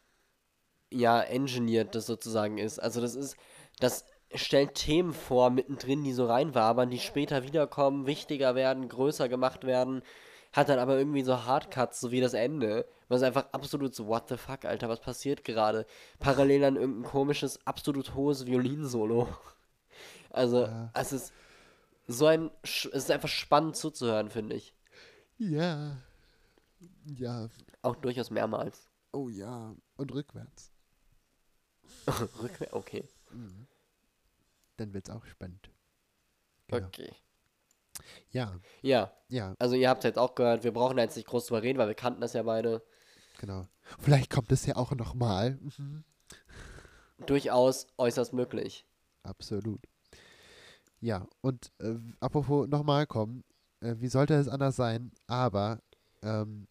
ja, 0.91 1.23
engineert 1.23 1.95
das 1.95 2.07
sozusagen 2.07 2.59
ist. 2.59 2.79
Also 2.79 3.01
das 3.01 3.15
ist, 3.15 3.37
das 3.79 4.05
stellt 4.35 4.75
Themen 4.75 5.13
vor 5.13 5.51
mittendrin, 5.51 6.05
die 6.05 6.13
so 6.13 6.27
reinwabern, 6.27 6.91
die 6.91 6.99
später 6.99 7.43
wiederkommen, 7.45 8.07
wichtiger 8.07 8.55
werden, 8.55 8.89
größer 8.89 9.29
gemacht 9.29 9.65
werden, 9.65 10.03
hat 10.53 10.69
dann 10.69 10.79
aber 10.79 10.99
irgendwie 10.99 11.23
so 11.23 11.45
Hardcuts, 11.45 12.01
so 12.01 12.11
wie 12.11 12.21
das 12.21 12.35
Ende, 12.35 12.87
was 13.09 13.23
einfach 13.23 13.47
absolut 13.53 13.95
so, 13.95 14.07
what 14.07 14.29
the 14.29 14.37
fuck, 14.37 14.65
Alter, 14.65 14.89
was 14.89 15.01
passiert 15.01 15.45
gerade? 15.45 15.87
Parallel 16.19 16.65
an 16.65 16.77
irgendein 16.77 17.11
komisches, 17.11 17.65
absolut 17.67 18.15
hohes 18.15 18.47
Violinsolo. 18.47 19.29
Also, 20.31 20.65
Ja. 20.67 20.91
es 20.95 21.13
ist 21.13 21.33
so 22.07 22.27
ein, 22.27 22.51
es 22.63 22.85
ist 22.85 23.11
einfach 23.11 23.31
spannend 23.31 23.77
zuzuhören, 23.77 24.29
finde 24.29 24.57
ich. 24.57 24.75
Ja. 25.39 25.97
Ja. 27.07 27.49
Auch 27.81 27.97
durchaus 27.97 28.31
mehrmals. 28.31 28.87
Oh 29.13 29.31
ja. 29.31 29.75
Und 29.97 30.13
rückwärts. 30.13 30.71
Rückwärts, 32.43 32.75
okay. 32.75 33.09
Dann 34.79 34.95
wird's 34.95 35.11
auch 35.11 35.27
spannend. 35.27 35.71
Genau. 36.69 36.87
Okay. 36.87 37.13
Ja. 38.31 38.59
Ja, 38.81 39.13
Ja, 39.29 39.55
also 39.59 39.75
ihr 39.75 39.89
habt 39.91 40.05
jetzt 40.05 40.19
auch 40.19 40.35
gehört, 40.35 40.65
wir 40.65 40.73
brauchen 40.73 40.97
da 40.97 41.03
jetzt 41.03 41.17
nicht 41.17 41.27
groß 41.29 41.47
drüber 41.47 41.63
reden, 41.63 41.79
weil 41.79 41.89
wir 41.89 41.95
kannten 41.95 42.21
das 42.21 42.33
ja 42.33 42.43
beide. 42.45 42.83
genau. 43.39 43.67
Vielleicht 43.99 44.31
kommt 44.31 44.53
es 44.53 44.67
ja 44.67 44.77
auch 44.77 44.93
nochmal. 44.93 45.59
Mhm. 45.79 46.05
Durchaus 47.27 47.87
äußerst 47.97 48.33
möglich. 48.33 48.87
Absolut. 49.23 49.81
Ja, 51.01 51.27
und 51.41 51.73
äh, 51.81 51.95
apropos 52.21 52.69
nochmal 52.69 53.07
kommen, 53.07 53.45
äh, 53.81 53.95
wie 53.99 54.09
sollte 54.09 54.35
es 54.35 54.49
anders 54.49 54.77
sein? 54.77 55.13
Aber 55.27 55.81
ähm, 56.23 56.69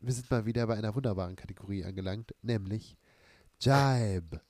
wir 0.00 0.12
sind 0.12 0.30
mal 0.30 0.46
wieder 0.46 0.66
bei 0.66 0.74
einer 0.76 0.94
wunderbaren 0.94 1.36
Kategorie 1.36 1.84
angelangt, 1.84 2.34
nämlich 2.42 2.96
Jibe. 3.60 4.40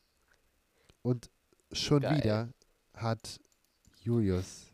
Und 1.03 1.31
schon 1.73 2.03
Geil. 2.03 2.17
wieder 2.19 2.49
hat 2.97 3.41
Julius, 4.03 4.67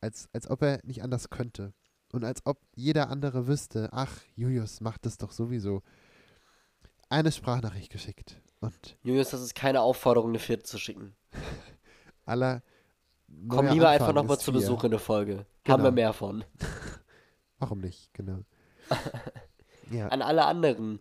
als, 0.00 0.28
als 0.32 0.48
ob 0.48 0.62
er 0.62 0.80
nicht 0.84 1.02
anders 1.02 1.30
könnte 1.30 1.72
und 2.12 2.24
als 2.24 2.44
ob 2.46 2.58
jeder 2.74 3.08
andere 3.10 3.46
wüsste, 3.46 3.88
ach, 3.92 4.20
Julius 4.34 4.80
macht 4.80 5.06
es 5.06 5.18
doch 5.18 5.32
sowieso, 5.32 5.82
eine 7.08 7.32
Sprachnachricht 7.32 7.90
geschickt. 7.90 8.40
Und 8.60 8.96
Julius, 9.02 9.30
das 9.30 9.40
ist 9.42 9.54
keine 9.54 9.80
Aufforderung, 9.80 10.30
eine 10.30 10.38
vierte 10.38 10.64
zu 10.64 10.78
schicken. 10.78 11.16
aller 12.24 12.62
Komm 13.48 13.66
lieber 13.68 13.88
Anfang 13.88 14.08
einfach 14.08 14.12
nochmal 14.12 14.38
zu. 14.38 14.52
Besuch 14.52 14.82
in 14.84 14.90
der 14.90 14.98
Folge. 15.00 15.36
Haben 15.36 15.46
Genau. 15.64 15.84
wir 15.84 15.90
mehr 15.92 16.12
von. 16.12 16.44
Warum 17.58 17.80
nicht, 17.80 18.12
genau. 18.12 18.40
ja, 19.90 20.08
An 20.08 20.20
alle 20.22 20.44
anderen. 20.46 21.00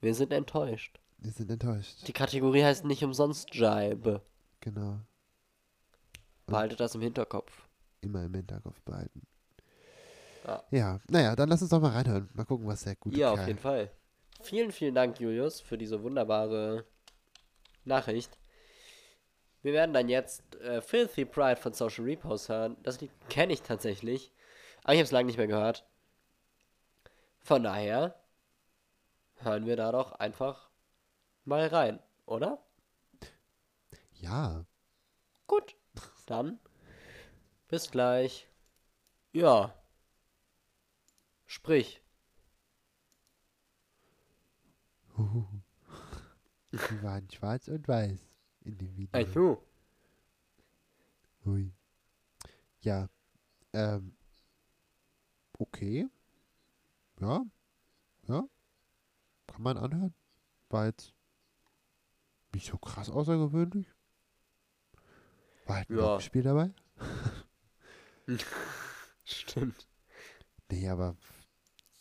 Wir 0.00 0.14
sind 0.14 0.32
enttäuscht. 0.32 1.00
wir 1.18 1.32
sind 1.32 1.50
enttäuscht. 1.50 2.06
Die 2.06 2.12
Kategorie 2.12 2.62
heißt 2.64 2.84
nicht 2.84 3.02
umsonst 3.02 3.54
Jibe. 3.54 4.22
Genau. 4.60 5.00
Behaltet 6.50 6.80
das 6.80 6.94
im 6.94 7.00
Hinterkopf. 7.00 7.66
Immer 8.00 8.24
im 8.24 8.34
Hinterkopf 8.34 8.80
behalten. 8.82 9.26
Ja. 10.46 10.64
Ja, 10.70 11.00
naja, 11.08 11.36
dann 11.36 11.48
lass 11.48 11.60
uns 11.62 11.70
doch 11.70 11.80
mal 11.80 11.90
reinhören. 11.92 12.28
Mal 12.34 12.44
gucken, 12.44 12.66
was 12.66 12.82
der 12.84 12.96
gute 12.96 13.16
Ja, 13.18 13.30
auf 13.32 13.38
Kerl- 13.38 13.48
jeden 13.48 13.58
Fall. 13.58 13.90
Vielen, 14.42 14.72
vielen 14.72 14.94
Dank, 14.94 15.20
Julius, 15.20 15.60
für 15.60 15.76
diese 15.76 16.02
wunderbare 16.02 16.86
Nachricht. 17.84 18.38
Wir 19.62 19.74
werden 19.74 19.92
dann 19.92 20.08
jetzt 20.08 20.54
äh, 20.56 20.80
Filthy 20.80 21.26
Pride 21.26 21.60
von 21.60 21.74
Social 21.74 22.04
Repos 22.04 22.48
hören. 22.48 22.76
Das 22.82 23.00
Lied 23.02 23.10
kenne 23.28 23.52
ich 23.52 23.60
tatsächlich, 23.60 24.32
aber 24.82 24.94
ich 24.94 24.98
habe 25.00 25.04
es 25.04 25.10
lange 25.10 25.26
nicht 25.26 25.36
mehr 25.36 25.46
gehört. 25.46 25.84
Von 27.40 27.62
daher 27.62 28.14
hören 29.42 29.66
wir 29.66 29.76
da 29.76 29.92
doch 29.92 30.12
einfach 30.12 30.70
mal 31.44 31.66
rein, 31.66 31.98
oder? 32.24 32.62
Ja, 34.14 34.64
Gut, 35.46 35.74
dann 36.30 36.58
bis 37.68 37.90
gleich. 37.90 38.48
Ja. 39.32 39.74
Sprich. 41.46 42.02
die 46.72 47.02
waren 47.02 47.28
schwarz 47.30 47.68
und 47.68 47.86
weiß 47.86 48.28
in 48.62 48.78
dem 48.78 48.96
Video. 48.96 49.10
Also, 49.12 49.66
Hui. 51.44 51.72
Ja, 52.80 53.08
ähm, 53.72 54.16
okay. 55.58 56.08
Ja, 57.20 57.44
ja, 58.28 58.48
kann 59.46 59.62
man 59.62 59.76
anhören. 59.76 60.14
War 60.70 60.86
jetzt 60.86 61.12
nicht 62.54 62.66
so 62.66 62.78
krass 62.78 63.10
außergewöhnlich. 63.10 63.88
War 65.70 65.76
halt 65.76 65.88
ein 65.90 65.94
Ja. 65.94 65.98
Glockenspiel 66.00 66.42
dabei. 66.42 66.70
stimmt. 69.24 69.86
Nee, 70.68 70.88
aber 70.88 71.16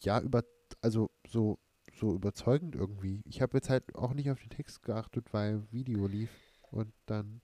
ja, 0.02 0.20
über, 0.20 0.44
also 0.82 1.12
so, 1.28 1.60
so 1.94 2.16
überzeugend 2.16 2.74
irgendwie. 2.76 3.22
Ich 3.26 3.44
habe 3.44 3.58
jetzt 3.58 3.70
halt 3.70 3.94
auch 3.94 4.16
nicht 4.16 4.32
auf 4.32 4.40
den 4.40 4.50
Text 4.50 4.82
geachtet, 4.82 5.34
weil 5.34 5.72
Video 5.72 6.08
lief 6.08 6.32
und 6.72 6.92
dann, 7.06 7.42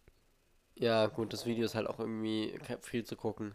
Ja, 0.74 1.06
gut, 1.06 1.32
das 1.32 1.46
Video 1.46 1.64
ist 1.66 1.76
halt 1.76 1.86
auch 1.88 2.00
irgendwie 2.00 2.60
viel 2.82 3.04
zu 3.06 3.16
gucken. 3.16 3.54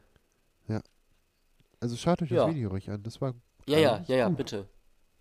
also 1.81 1.97
schaut 1.97 2.23
euch 2.23 2.31
Ja. 2.31 2.47
das 2.47 2.55
Video 2.55 2.69
ruhig 2.69 2.89
an. 2.91 3.03
Das 3.03 3.21
war 3.21 3.35
Ja, 3.67 3.79
ja, 3.79 4.05
ja, 4.07 4.17
ja, 4.17 4.29
gut. 4.29 4.37
bitte. 4.37 4.69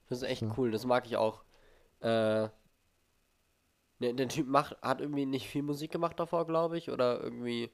Das 0.08 0.20
ist 0.22 0.28
echt 0.28 0.42
So. 0.42 0.54
cool, 0.58 0.70
das 0.70 0.86
mag 0.86 1.06
ich 1.08 1.16
auch. 1.18 1.44
Äh, 2.02 2.50
der, 4.00 4.14
der 4.14 4.28
Typ 4.28 4.48
macht, 4.48 4.78
hat 4.82 5.02
irgendwie 5.02 5.26
nicht 5.26 5.48
viel 5.48 5.64
Musik 5.64 5.92
gemacht 5.92 6.20
davor, 6.20 6.46
glaube 6.48 6.78
ich, 6.78 6.90
oder 6.92 7.22
irgendwie, 7.22 7.72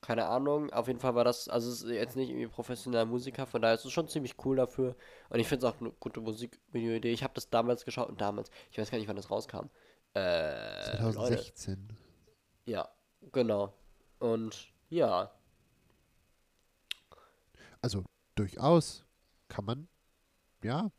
keine 0.00 0.26
Ahnung. 0.26 0.72
Auf 0.72 0.86
jeden 0.88 1.00
Fall 1.00 1.14
war 1.14 1.24
das, 1.24 1.48
also 1.48 1.70
es 1.70 1.82
ist 1.82 1.90
jetzt 1.90 2.16
nicht 2.16 2.30
irgendwie 2.30 2.48
professioneller 2.48 3.04
Musiker, 3.06 3.46
von 3.46 3.62
daher 3.62 3.74
ist 3.74 3.84
es 3.84 3.92
schon 3.92 4.08
ziemlich 4.08 4.36
cool 4.44 4.56
dafür. 4.56 4.96
Und 5.30 5.40
ich 5.40 5.48
finde 5.48 5.66
es 5.66 5.72
auch 5.72 5.80
eine 5.80 5.90
gute 5.92 6.20
Musikvideo-Idee. 6.20 7.12
Ich 7.12 7.22
habe 7.24 7.34
das 7.34 7.50
damals 7.50 7.84
geschaut 7.84 8.08
und 8.08 8.20
damals, 8.20 8.50
ich 8.70 8.78
weiß 8.78 8.90
gar 8.90 8.98
nicht, 8.98 9.08
wann 9.08 9.16
das 9.16 9.30
rauskam. 9.30 9.68
Äh, 10.14 10.96
Leute. 11.02 11.14
2016. 11.14 11.88
Ja, 12.66 12.88
genau. 13.32 13.72
Und 14.18 14.72
ja, 14.90 15.30
Also 17.82 18.04
durchaus 18.34 19.04
kann 19.48 19.64
man, 19.66 19.88
ja, 20.62 20.90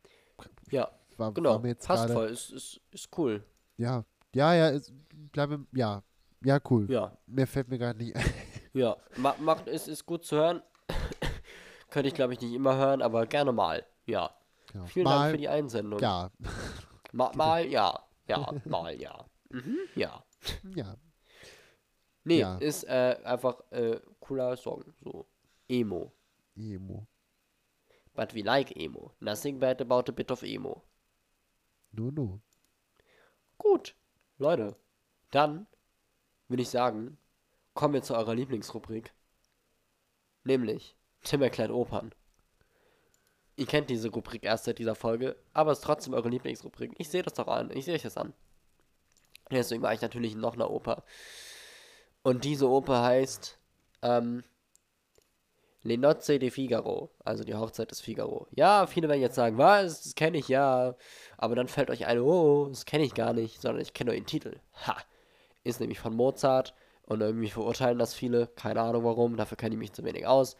ja, 0.70 0.92
war, 1.18 1.32
genau. 1.34 1.52
war 1.54 1.60
mir 1.60 1.70
jetzt 1.70 1.88
Passt 1.88 2.08
gerade, 2.08 2.14
voll, 2.14 2.28
ist, 2.30 2.52
ist, 2.52 2.82
ist 2.92 3.18
cool. 3.18 3.44
ja, 3.78 4.06
ja, 4.36 4.54
ja, 4.54 4.70
ist, 4.70 4.94
bleibe, 5.32 5.66
ja, 5.74 6.04
ja, 6.44 6.60
cool. 6.70 6.90
Ja, 6.92 7.18
Mehr 7.26 7.48
fällt 7.48 7.70
mir 7.70 7.78
gerade 7.80 7.98
nicht 8.04 8.16
ein. 8.16 8.24
Ja, 8.74 8.98
ma 9.16 9.34
macht, 9.40 9.68
ist, 9.68 9.88
ist 9.88 10.06
gut 10.06 10.26
zu 10.26 10.36
hören. 10.36 10.62
Könnte 11.90 12.10
ich, 12.10 12.14
glaube 12.14 12.34
ich, 12.34 12.42
nicht 12.42 12.54
immer 12.54 12.76
hören, 12.76 13.02
aber 13.02 13.26
gerne 13.26 13.54
mal. 13.54 13.86
Ja. 14.06 14.36
Genau. 14.74 14.86
Vielen 14.88 15.06
Mal, 15.06 15.18
Dank 15.20 15.32
für 15.32 15.38
die 15.38 15.48
Einsendung. 15.48 16.00
ja, 16.00 16.30
Ma 17.14 17.32
mal 17.36 17.66
ja. 17.66 17.98
Ja, 18.28 18.54
mal 18.66 19.00
ja. 19.00 19.26
Mhm, 19.50 19.78
ja. 19.96 20.24
ja, 20.76 20.96
Nee, 22.26 22.40
Ja. 22.40 22.58
ist 22.58 22.84
äh, 22.84 23.18
einfach 23.24 23.62
äh, 23.72 24.02
cooler 24.20 24.58
Song. 24.58 24.84
So. 25.02 25.26
Emo. 25.70 26.12
Emo. 26.58 27.08
But 28.14 28.34
we 28.36 28.42
like 28.42 28.76
Emo. 28.76 29.14
Nothing 29.22 29.58
bad 29.60 29.80
about 29.82 30.10
a 30.10 30.12
bit 30.12 30.32
of 30.32 30.44
Emo. 30.44 30.84
No, 31.92 32.12
no. 32.12 32.42
Gut. 33.58 33.96
Leute, 34.38 34.76
dann 35.32 35.68
würde 36.48 36.64
ich 36.64 36.70
sagen, 36.70 37.18
kommen 37.74 37.94
wir 37.94 38.04
zu 38.04 38.16
eurer 38.16 38.36
Lieblingsrubrik. 38.36 39.14
Nämlich 40.44 40.96
Tim 41.24 41.42
erklärt 41.42 41.72
Opern. 41.72 42.14
Ihr 43.58 43.66
kennt 43.66 43.90
diese 43.90 44.10
Rubrik 44.10 44.44
erst 44.44 44.66
seit 44.66 44.80
dieser 44.80 44.96
Folge, 44.96 45.36
aber 45.54 45.72
es 45.72 45.80
ist 45.80 45.86
trotzdem 45.86 46.14
eure 46.14 46.30
Lieblingsrubrik. 46.30 46.94
Ich 46.98 47.10
sehe 47.10 47.24
das 47.24 47.34
doch 47.34 47.48
an. 47.48 47.72
Ich 47.72 47.86
sehe 47.86 47.96
euch 47.96 48.02
das 48.02 48.18
an. 48.18 48.34
Deswegen 49.50 49.82
mache 49.82 49.96
ich 49.96 50.02
natürlich 50.02 50.36
noch 50.36 50.54
eine 50.54 50.68
Oper. 50.68 51.04
Und 52.22 52.44
diese 52.44 52.70
Oper 52.70 53.04
heißt 53.04 53.58
ähm, 54.02 54.44
Le 55.86 56.00
Nozze 56.00 56.40
di 56.40 56.50
Figaro, 56.50 57.12
also 57.24 57.44
die 57.44 57.54
Hochzeit 57.54 57.92
des 57.92 58.02
Figaro. 58.02 58.48
Ja, 58.50 58.88
viele 58.88 59.08
werden 59.08 59.22
jetzt 59.22 59.36
sagen, 59.36 59.60
was, 59.60 60.02
das 60.02 60.16
kenne 60.16 60.40
ich 60.40 60.48
ja. 60.48 60.96
Aber 61.38 61.54
dann 61.54 61.68
fällt 61.68 61.92
euch 61.92 62.08
ein, 62.08 62.20
oh, 62.20 62.66
das 62.70 62.86
kenne 62.86 63.04
ich 63.04 63.14
gar 63.14 63.34
nicht, 63.34 63.62
sondern 63.62 63.84
ich 63.84 63.94
kenne 63.94 64.10
nur 64.10 64.20
den 64.20 64.26
Titel. 64.26 64.60
Ha! 64.88 64.98
Ist 65.64 65.80
nämlich 65.80 66.00
von 66.00 66.16
Mozart 66.16 66.74
und 67.04 67.22
irgendwie 67.22 67.52
verurteilen 67.52 68.00
das 68.00 68.16
viele. 68.16 68.48
Keine 68.48 68.82
Ahnung 68.82 69.04
warum, 69.04 69.38
dafür 69.38 69.58
kenne 69.58 69.76
ich 69.76 69.80
mich 69.80 69.94
zu 69.94 70.04
wenig 70.04 70.26
aus. 70.26 70.58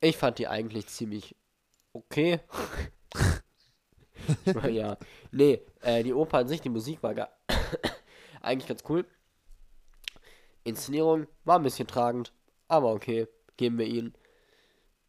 Ich 0.00 0.16
fand 0.16 0.38
die 0.38 0.48
eigentlich 0.48 0.86
ziemlich 0.86 1.36
okay. 1.92 2.40
ich 4.46 4.54
meine, 4.54 4.70
ja. 4.70 4.96
Nee, 5.32 5.60
äh, 5.82 6.02
die 6.02 6.14
Oper 6.14 6.38
an 6.38 6.48
sich, 6.48 6.62
die 6.62 6.70
Musik 6.70 7.02
war 7.02 7.12
gar 7.12 7.28
eigentlich 8.40 8.68
ganz 8.68 8.84
cool. 8.88 9.04
Inszenierung 10.64 11.26
war 11.44 11.58
ein 11.58 11.62
bisschen 11.62 11.86
tragend, 11.86 12.32
aber 12.68 12.94
okay, 12.94 13.28
geben 13.58 13.76
wir 13.76 13.86
ihnen. 13.86 14.14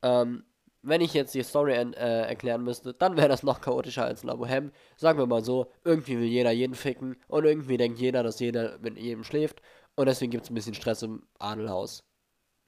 Ähm, 0.04 0.44
wenn 0.84 1.02
ich 1.02 1.14
jetzt 1.14 1.36
die 1.36 1.44
Story 1.44 1.74
äh, 1.74 2.28
erklären 2.28 2.64
müsste, 2.64 2.94
dann 2.94 3.16
wäre 3.16 3.30
das 3.30 3.44
noch 3.44 3.62
chaotischer 3.62 4.06
als 4.06 4.24
La 4.24 4.34
Bohème. 4.34 4.72
Sagen 4.98 5.20
wir 5.20 5.28
mal 5.28 5.44
so, 5.44 5.72
irgendwie 5.84 6.18
will 6.18 6.28
jeder 6.28 6.52
jeden 6.52 6.76
ficken 6.76 7.18
und 7.28 7.46
irgendwie 7.46 7.78
denkt 7.78 8.00
jeder, 8.00 8.24
dass 8.24 8.40
jeder 8.40 8.80
mit 8.80 8.98
jedem 8.98 9.24
schläft 9.24 9.62
Und 9.96 10.08
deswegen 10.08 10.32
gibt 10.32 10.46
es 10.46 10.50
ein 10.50 10.56
bisschen 10.56 10.74
Stress 10.74 11.04
im 11.04 11.24
Adelhaus. 11.38 12.04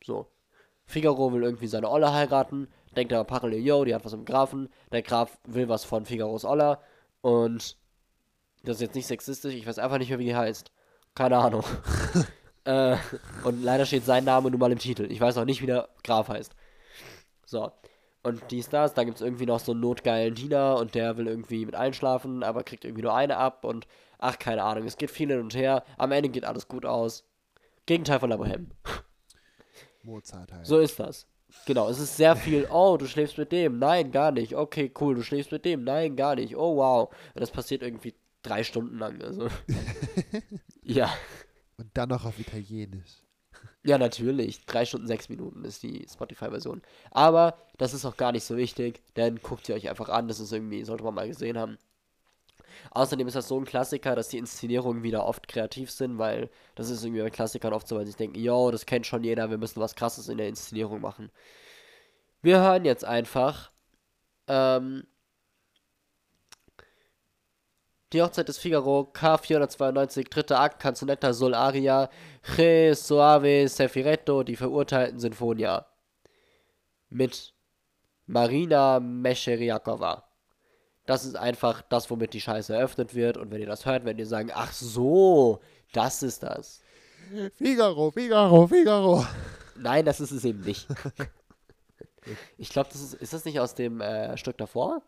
So. 0.03 0.27
Figaro 0.85 1.31
will 1.33 1.43
irgendwie 1.43 1.67
seine 1.67 1.89
Olle 1.89 2.13
heiraten, 2.13 2.67
denkt 2.95 3.13
aber 3.13 3.23
parallel, 3.23 3.65
yo, 3.65 3.85
die 3.85 3.95
hat 3.95 4.05
was 4.05 4.13
im 4.13 4.25
Grafen. 4.25 4.69
Der 4.91 5.01
Graf 5.01 5.39
will 5.45 5.69
was 5.69 5.83
von 5.83 6.05
Figaros 6.05 6.45
Oller. 6.45 6.81
Und 7.21 7.77
das 8.63 8.75
ist 8.75 8.81
jetzt 8.81 8.95
nicht 8.95 9.07
sexistisch, 9.07 9.55
ich 9.55 9.65
weiß 9.65 9.79
einfach 9.79 9.97
nicht 9.97 10.09
mehr, 10.09 10.19
wie 10.19 10.25
die 10.25 10.35
heißt. 10.35 10.71
Keine 11.15 11.37
Ahnung. 11.37 11.63
äh, 12.65 12.97
und 13.43 13.63
leider 13.63 13.85
steht 13.85 14.05
sein 14.05 14.23
Name 14.23 14.51
nun 14.51 14.59
mal 14.59 14.71
im 14.71 14.79
Titel. 14.79 15.07
Ich 15.09 15.19
weiß 15.19 15.37
auch 15.37 15.45
nicht, 15.45 15.61
wie 15.61 15.67
der 15.67 15.89
Graf 16.03 16.27
heißt. 16.27 16.53
So. 17.53 17.71
Und 18.23 18.41
dies, 18.49 18.69
das, 18.69 18.95
dann 18.95 19.05
gibt 19.05 19.17
es 19.17 19.21
irgendwie 19.21 19.45
noch 19.45 19.59
so 19.59 19.73
einen 19.73 19.81
notgeilen 19.81 20.33
Diener 20.33 20.77
und 20.77 20.95
der 20.95 21.17
will 21.17 21.27
irgendwie 21.27 21.65
mit 21.65 21.75
allen 21.75 21.93
schlafen, 21.93 22.41
aber 22.41 22.63
kriegt 22.63 22.83
irgendwie 22.83 23.03
nur 23.03 23.13
eine 23.13 23.37
ab 23.37 23.63
und 23.63 23.85
ach, 24.17 24.39
keine 24.39 24.63
Ahnung, 24.63 24.85
es 24.87 24.97
geht 24.97 25.11
viel 25.11 25.29
hin 25.29 25.39
und 25.39 25.53
her. 25.53 25.83
Am 25.97 26.11
Ende 26.11 26.29
geht 26.29 26.45
alles 26.45 26.67
gut 26.67 26.85
aus. 26.85 27.25
Gegenteil 27.85 28.19
von 28.19 28.29
La 28.29 28.37
Bohème. 28.37 28.67
Mozart 30.03 30.51
halt. 30.51 30.65
So 30.65 30.79
ist 30.79 30.99
das. 30.99 31.27
Genau, 31.67 31.89
es 31.89 31.99
ist 31.99 32.17
sehr 32.17 32.35
viel, 32.35 32.67
oh, 32.71 32.97
du 32.97 33.05
schläfst 33.05 33.37
mit 33.37 33.51
dem, 33.51 33.77
nein, 33.77 34.11
gar 34.11 34.31
nicht, 34.31 34.55
okay, 34.55 34.91
cool, 34.99 35.13
du 35.13 35.21
schläfst 35.21 35.51
mit 35.51 35.65
dem, 35.65 35.83
nein, 35.83 36.15
gar 36.15 36.35
nicht, 36.35 36.55
oh, 36.55 36.77
wow. 36.77 37.09
Und 37.35 37.41
das 37.41 37.51
passiert 37.51 37.83
irgendwie 37.83 38.15
drei 38.41 38.63
Stunden 38.63 38.97
lang, 38.97 39.21
also. 39.21 39.49
ja. 40.81 41.13
Und 41.77 41.91
dann 41.93 42.09
noch 42.09 42.25
auf 42.25 42.39
Italienisch. 42.39 43.22
Ja, 43.85 43.97
natürlich. 43.97 44.65
Drei 44.65 44.85
Stunden, 44.85 45.07
sechs 45.07 45.27
Minuten 45.29 45.65
ist 45.65 45.83
die 45.83 46.05
Spotify-Version. 46.09 46.81
Aber 47.11 47.57
das 47.77 47.93
ist 47.93 48.05
auch 48.05 48.15
gar 48.15 48.31
nicht 48.31 48.45
so 48.45 48.55
wichtig, 48.55 49.01
denn 49.17 49.41
guckt 49.41 49.67
ihr 49.67 49.75
euch 49.75 49.89
einfach 49.89 50.09
an, 50.09 50.27
das 50.27 50.39
ist 50.39 50.53
irgendwie, 50.53 50.83
sollte 50.85 51.03
man 51.03 51.13
mal 51.15 51.27
gesehen 51.27 51.57
haben. 51.57 51.77
Außerdem 52.91 53.27
ist 53.27 53.35
das 53.35 53.47
so 53.47 53.59
ein 53.59 53.65
Klassiker, 53.65 54.15
dass 54.15 54.29
die 54.29 54.37
Inszenierungen 54.37 55.03
wieder 55.03 55.25
oft 55.25 55.47
kreativ 55.47 55.91
sind, 55.91 56.17
weil 56.17 56.49
das 56.75 56.89
ist 56.89 57.03
irgendwie 57.03 57.21
bei 57.21 57.29
Klassikern 57.29 57.73
oft 57.73 57.87
so, 57.87 57.97
weil 57.97 58.05
sie 58.05 58.13
denken, 58.13 58.39
yo, 58.39 58.71
das 58.71 58.85
kennt 58.85 59.05
schon 59.05 59.23
jeder, 59.23 59.49
wir 59.49 59.57
müssen 59.57 59.81
was 59.81 59.95
krasses 59.95 60.29
in 60.29 60.37
der 60.37 60.47
Inszenierung 60.47 61.01
machen. 61.01 61.29
Wir 62.41 62.59
hören 62.61 62.85
jetzt 62.85 63.05
einfach 63.05 63.71
ähm, 64.47 65.05
die 68.13 68.21
Hochzeit 68.21 68.47
des 68.47 68.57
Figaro, 68.57 69.09
K492, 69.13 70.29
dritter 70.29 70.59
Akt, 70.59 70.79
Canzonetta 70.79 71.33
Sol 71.33 71.53
Aria, 71.53 72.09
Che 72.55 72.93
Soave 72.93 73.67
Sefiretto, 73.67 74.43
die 74.43 74.55
verurteilten 74.55 75.19
Sinfonia. 75.19 75.85
Mit 77.09 77.53
Marina 78.25 78.99
Mesheriakova. 78.99 80.23
Das 81.05 81.25
ist 81.25 81.35
einfach 81.35 81.81
das, 81.81 82.09
womit 82.09 82.33
die 82.33 82.41
Scheiße 82.41 82.73
eröffnet 82.73 83.13
wird. 83.13 83.37
Und 83.37 83.51
wenn 83.51 83.59
ihr 83.59 83.67
das 83.67 83.85
hört, 83.85 84.05
werdet 84.05 84.19
ihr 84.19 84.27
sagen, 84.27 84.51
ach 84.53 84.71
so, 84.71 85.59
das 85.91 86.23
ist 86.23 86.43
das. 86.43 86.81
Figaro, 87.55 88.11
Figaro, 88.11 88.67
Figaro. 88.67 89.25
Nein, 89.75 90.05
das 90.05 90.21
ist 90.21 90.31
es 90.31 90.45
eben 90.45 90.61
nicht. 90.61 90.87
ich 92.57 92.69
glaube, 92.69 92.89
das 92.91 93.01
ist, 93.01 93.13
ist 93.15 93.33
das 93.33 93.43
nicht 93.43 93.59
aus 93.59 93.75
dem 93.75 93.99
äh, 94.01 94.37
Stück 94.37 94.57
davor? 94.57 95.01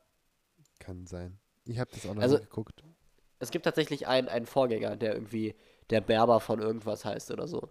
Kann 0.80 1.06
sein. 1.06 1.40
Ich 1.66 1.80
habe 1.80 1.92
das 1.94 2.06
auch 2.06 2.14
noch 2.14 2.22
Also- 2.22 2.40
geguckt. 2.40 2.84
Es 3.40 3.52
gibt 3.52 3.66
tatsächlich 3.66 4.08
einen, 4.08 4.28
einen 4.28 4.46
Vorgänger, 4.46 4.96
der 4.96 5.14
irgendwie 5.14 5.56
der 5.90 6.02
Berber 6.02 6.40
von 6.40 6.60
irgendwas 6.62 7.06
heißt 7.06 7.32
oder 7.32 7.48
so. 7.48 7.70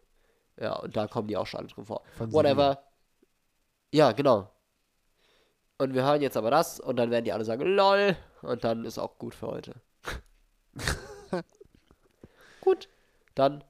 Ja, 0.56 0.74
und 0.76 0.96
da 0.96 1.06
kommen 1.06 1.28
die 1.28 1.36
auch 1.36 1.46
schon 1.46 1.60
alle 1.60 1.68
drin 1.68 1.84
vor. 1.84 2.02
Von 2.16 2.32
Whatever. 2.32 2.82
Ja, 3.92 4.12
genau. 4.12 4.50
Und 5.78 5.94
wir 5.94 6.04
hören 6.04 6.22
jetzt 6.22 6.36
aber 6.36 6.50
das 6.50 6.78
und 6.78 6.96
dann 6.96 7.10
werden 7.10 7.24
die 7.24 7.32
alle 7.32 7.44
sagen, 7.44 7.62
lol. 7.62 8.16
Und 8.42 8.62
dann 8.62 8.84
ist 8.84 8.98
auch 8.98 9.18
gut 9.18 9.34
für 9.34 9.48
heute. 9.48 9.74
gut, 12.60 12.88
dann 13.34 13.64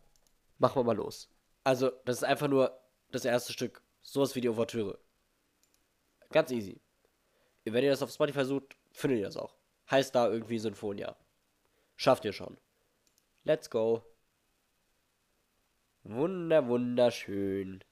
machen 0.58 0.76
wir 0.76 0.84
mal 0.84 0.96
los. 0.96 1.28
Also, 1.62 1.90
das 2.04 2.16
ist 2.16 2.24
einfach 2.24 2.48
nur 2.48 2.78
das 3.10 3.24
erste 3.24 3.52
Stück. 3.52 3.82
Sowas 4.02 4.34
wie 4.34 4.40
die 4.42 4.48
Ouvertüre. 4.50 4.98
Ganz 6.30 6.50
easy. 6.50 6.80
Wenn 7.64 7.84
ihr 7.84 7.90
das 7.90 8.02
auf 8.02 8.10
Spotify 8.10 8.44
sucht, 8.44 8.76
findet 8.92 9.20
ihr 9.20 9.26
das 9.26 9.38
auch. 9.38 9.54
Heißt 9.90 10.14
da 10.14 10.28
irgendwie 10.28 10.58
Sinfonia. 10.58 11.16
Schafft 11.96 12.24
ihr 12.24 12.32
schon. 12.32 12.58
Let's 13.44 13.70
go. 13.70 14.02
Wunder, 16.02 16.66
wunderschön. 16.66 17.82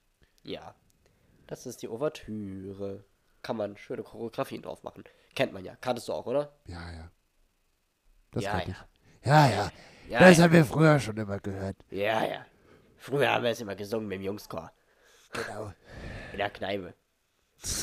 Ja. 0.42 0.74
Das 1.46 1.66
ist 1.66 1.82
die 1.82 1.88
Ouvertüre. 1.88 3.04
Kann 3.42 3.56
man 3.56 3.76
schöne 3.76 4.02
Choreografien 4.02 4.62
drauf 4.62 4.82
machen. 4.82 5.04
Kennt 5.34 5.52
man 5.52 5.64
ja. 5.64 5.76
Kanntest 5.76 6.08
du 6.08 6.12
auch, 6.12 6.26
oder? 6.26 6.54
Ja, 6.66 6.92
ja. 6.92 7.10
Das 8.32 8.44
ja, 8.44 8.50
kann 8.50 8.60
ja. 8.60 8.66
ich. 9.20 9.26
Ja, 9.26 9.48
ja. 9.48 9.72
Ja, 10.08 10.18
das 10.20 10.38
ja. 10.38 10.44
haben 10.44 10.52
wir 10.52 10.64
früher 10.64 10.98
schon 10.98 11.16
immer 11.16 11.38
gehört. 11.38 11.76
Ja, 11.90 12.24
ja. 12.24 12.46
Früher 12.98 13.30
haben 13.30 13.44
wir 13.44 13.50
es 13.50 13.60
immer 13.60 13.74
gesungen 13.74 14.08
mit 14.08 14.18
dem 14.18 14.24
Jungschor. 14.24 14.72
Genau. 15.32 15.72
In 16.32 16.38
der 16.38 16.50
Kneipe. 16.50 16.94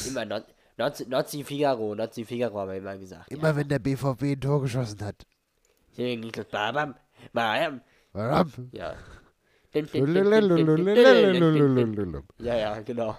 Immer 0.08 0.44
Nozzi 0.78 1.44
Figaro, 1.44 1.96
Nozzi 1.96 2.26
Figaro 2.26 2.60
haben 2.60 2.72
wir 2.72 2.78
immer 2.78 2.98
gesagt. 2.98 3.32
Immer 3.32 3.56
wenn 3.56 3.68
der 3.68 3.80
BVB 3.80 4.24
ein 4.24 4.42
Tor 4.42 4.62
geschossen 4.62 5.04
hat. 5.04 5.26
Ja. 8.14 8.42
Ja. 8.72 8.96
Jedes 9.74 9.86
Ja, 12.58 12.80
genau. 12.82 13.18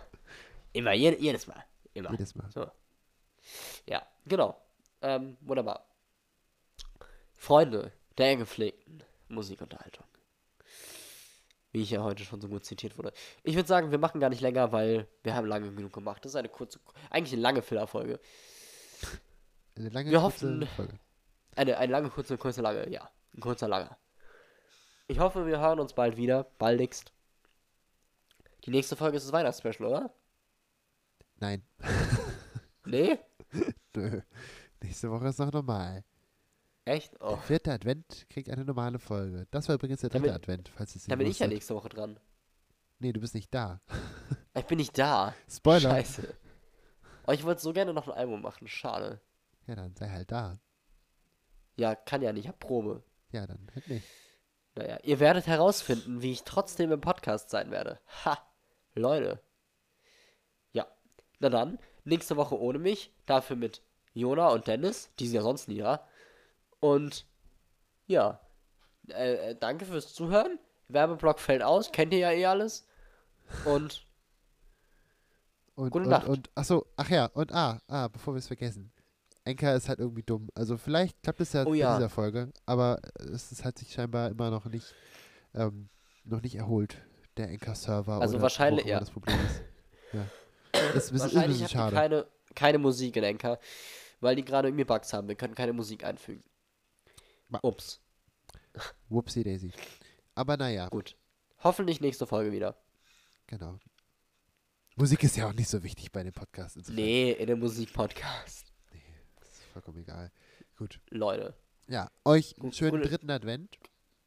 Immer, 0.72 0.92
je, 0.94 1.16
jedes 1.18 1.46
Mal. 1.46 1.64
Immer. 1.94 2.10
Mal. 2.34 2.50
So. 2.50 2.70
Ja, 3.86 4.02
genau. 4.26 4.60
Ähm, 5.02 5.36
wunderbar. 5.40 5.86
Freunde 7.36 7.92
der 8.18 8.36
gepflegten 8.36 9.02
Musikunterhaltung. 9.28 10.04
Wie 11.72 11.82
ich 11.82 11.90
ja 11.90 12.02
heute 12.02 12.24
schon 12.24 12.40
so 12.40 12.48
gut 12.48 12.64
zitiert 12.64 12.98
wurde. 12.98 13.12
Ich 13.44 13.54
würde 13.54 13.68
sagen, 13.68 13.90
wir 13.92 13.98
machen 13.98 14.20
gar 14.20 14.28
nicht 14.28 14.40
länger, 14.42 14.72
weil 14.72 15.06
wir 15.22 15.34
haben 15.34 15.46
lange 15.46 15.72
genug 15.72 15.92
gemacht. 15.92 16.24
Das 16.24 16.32
ist 16.32 16.36
eine 16.36 16.48
kurze, 16.48 16.80
eigentlich 17.10 17.32
eine 17.32 17.42
lange 17.42 17.62
Fillerfolge. 17.62 18.18
Eine 19.76 19.88
lange, 19.90 20.10
Wir 20.10 20.20
hoffen- 20.22 20.66
Folge. 20.76 20.98
Eine, 21.56 21.76
eine 21.78 21.92
lange, 21.92 22.10
kurze, 22.10 22.36
kurze, 22.38 22.62
lange, 22.62 22.88
ja. 22.90 23.10
Ein 23.34 23.40
kurzer, 23.40 23.68
langer. 23.68 23.96
Ich 25.08 25.18
hoffe, 25.18 25.46
wir 25.46 25.58
hören 25.58 25.80
uns 25.80 25.92
bald 25.92 26.16
wieder. 26.16 26.44
Baldigst. 26.58 27.12
Die 28.64 28.70
nächste 28.70 28.96
Folge 28.96 29.16
ist 29.16 29.24
das 29.26 29.32
Weihnachtsspecial, 29.32 29.88
oder? 29.88 30.14
Nein. 31.36 31.62
Nee? 32.86 33.18
Nö. 33.94 34.22
Nächste 34.82 35.10
Woche 35.10 35.28
ist 35.28 35.38
noch 35.38 35.52
normal. 35.52 36.02
Echt? 36.86 37.12
Oh. 37.20 37.28
Der 37.28 37.38
vierte 37.38 37.72
Advent 37.72 38.26
kriegt 38.30 38.48
eine 38.50 38.64
normale 38.64 38.98
Folge. 38.98 39.46
Das 39.50 39.68
war 39.68 39.74
übrigens 39.76 40.00
der 40.00 40.10
dritte 40.10 40.24
bin- 40.24 40.32
Advent, 40.34 40.68
falls 40.70 40.96
es 40.96 41.04
Dann 41.04 41.18
bin 41.18 41.28
ich 41.28 41.38
ja 41.38 41.46
nächste 41.46 41.74
Woche 41.74 41.90
dran. 41.90 42.18
Nee, 42.98 43.12
du 43.12 43.20
bist 43.20 43.34
nicht 43.34 43.54
da. 43.54 43.80
Ich 44.54 44.64
bin 44.66 44.78
nicht 44.78 44.98
da. 44.98 45.34
Spoiler. 45.48 45.90
Scheiße. 45.90 46.34
Oh, 47.28 47.32
ich 47.32 47.44
wollte 47.44 47.60
so 47.62 47.72
gerne 47.72 47.94
noch 47.94 48.08
ein 48.08 48.14
Album 48.14 48.42
machen. 48.42 48.66
Schade. 48.66 49.20
Ja, 49.68 49.76
dann 49.76 49.94
sei 49.94 50.08
halt 50.08 50.32
da. 50.32 50.58
Ja, 51.80 51.94
kann 51.94 52.20
ja 52.20 52.30
nicht. 52.34 52.44
Ich 52.44 52.48
hab 52.48 52.60
Probe. 52.60 53.02
Ja, 53.32 53.46
dann 53.46 53.70
halt 53.74 53.88
nicht. 53.88 54.06
Naja, 54.74 54.98
ihr 55.02 55.18
werdet 55.18 55.46
herausfinden, 55.46 56.20
wie 56.20 56.32
ich 56.32 56.42
trotzdem 56.44 56.92
im 56.92 57.00
Podcast 57.00 57.48
sein 57.48 57.70
werde. 57.70 57.98
Ha! 58.26 58.38
Leute. 58.94 59.40
Ja. 60.72 60.86
Na 61.38 61.48
dann, 61.48 61.78
nächste 62.04 62.36
Woche 62.36 62.60
ohne 62.60 62.78
mich. 62.78 63.14
Dafür 63.24 63.56
mit 63.56 63.80
Jona 64.12 64.48
und 64.48 64.66
Dennis. 64.66 65.10
Die 65.18 65.26
sind 65.26 65.36
ja 65.36 65.42
sonst 65.42 65.68
nie 65.68 65.78
da. 65.78 66.06
Und 66.80 67.24
ja. 68.06 68.40
Äh, 69.08 69.50
äh, 69.50 69.56
danke 69.58 69.86
fürs 69.86 70.12
Zuhören. 70.12 70.58
Werbeblock 70.88 71.40
fällt 71.40 71.62
aus. 71.62 71.92
Kennt 71.92 72.12
ihr 72.12 72.18
ja 72.18 72.32
eh 72.32 72.44
alles. 72.44 72.86
Und 73.64 74.06
Und, 75.76 75.90
Gute 75.90 76.04
und, 76.04 76.10
Nacht. 76.10 76.28
Und, 76.28 76.50
ach 76.54 76.64
so, 76.64 76.86
ach 76.96 77.08
ja, 77.08 77.24
und 77.32 77.52
ah, 77.54 77.80
ah, 77.88 78.08
bevor 78.08 78.34
wir 78.34 78.38
es 78.38 78.48
vergessen. 78.48 78.92
Enka 79.50 79.74
ist 79.74 79.88
halt 79.88 79.98
irgendwie 79.98 80.22
dumm. 80.22 80.48
Also 80.54 80.76
vielleicht 80.76 81.22
klappt 81.22 81.40
es 81.40 81.52
ja 81.52 81.64
Oh 81.66 81.74
ja. 81.74 81.96
dieser 81.96 82.08
Folge, 82.08 82.52
aber 82.66 83.00
es 83.18 83.52
ist, 83.52 83.64
hat 83.64 83.78
sich 83.78 83.92
scheinbar 83.92 84.30
immer 84.30 84.50
noch 84.50 84.64
nicht, 84.66 84.94
ähm, 85.54 85.88
noch 86.24 86.40
nicht 86.42 86.54
erholt, 86.56 86.96
der 87.36 87.48
Enka-Server. 87.50 88.20
Also 88.20 88.40
wahrscheinlich- 88.40 88.86
ja. 88.86 89.00
das 89.00 89.10
Problem 89.10 89.38
ist. 89.46 89.62
Ja. 90.12 90.26
Das 90.72 91.04
ist, 91.04 91.12
ist 91.12 91.12
ein 91.12 91.20
wahrscheinlich 91.20 91.60
ihr 91.60 91.68
schade. 91.68 91.94
keine, 91.94 92.26
keine 92.56 92.78
Musik 92.78 93.14
in 93.16 93.22
Enker. 93.22 93.60
Weil 94.20 94.34
die 94.36 94.44
gerade 94.44 94.66
irgendwie 94.68 94.84
Bugs 94.84 95.12
haben. 95.12 95.28
Wir 95.28 95.36
können 95.36 95.54
keine 95.54 95.72
Musik 95.72 96.04
einfügen. 96.04 96.42
Ups. 97.62 98.00
Whoopsie 99.08 99.44
Daisy. 99.44 99.72
Aber 100.34 100.56
naja, 100.56 100.88
Gut. 100.88 101.16
Hoffentlich 101.62 102.00
nächste 102.00 102.26
Folge 102.26 102.50
wieder. 102.52 102.76
genau. 103.46 103.78
Musik 104.96 105.22
ist 105.22 105.36
ja 105.36 105.48
auch 105.48 105.52
nicht 105.54 105.68
so 105.68 105.82
wichtig 105.82 106.10
bei 106.12 106.22
dem 106.24 106.32
Podcast. 106.32 106.76
insofern 106.76 106.96
Nee, 106.96 107.32
in 107.32 107.46
dem 107.46 107.60
Musikpodcast. 107.60 108.69
Vollkommen 109.80 110.02
egal. 110.02 110.30
Gut. 110.76 111.00
Leute. 111.08 111.54
Ja, 111.88 112.10
euch 112.26 112.54
einen 112.60 112.72
schönen 112.72 112.98
gute- 112.98 113.08
dritten 113.08 113.30
Advent, 113.30 113.78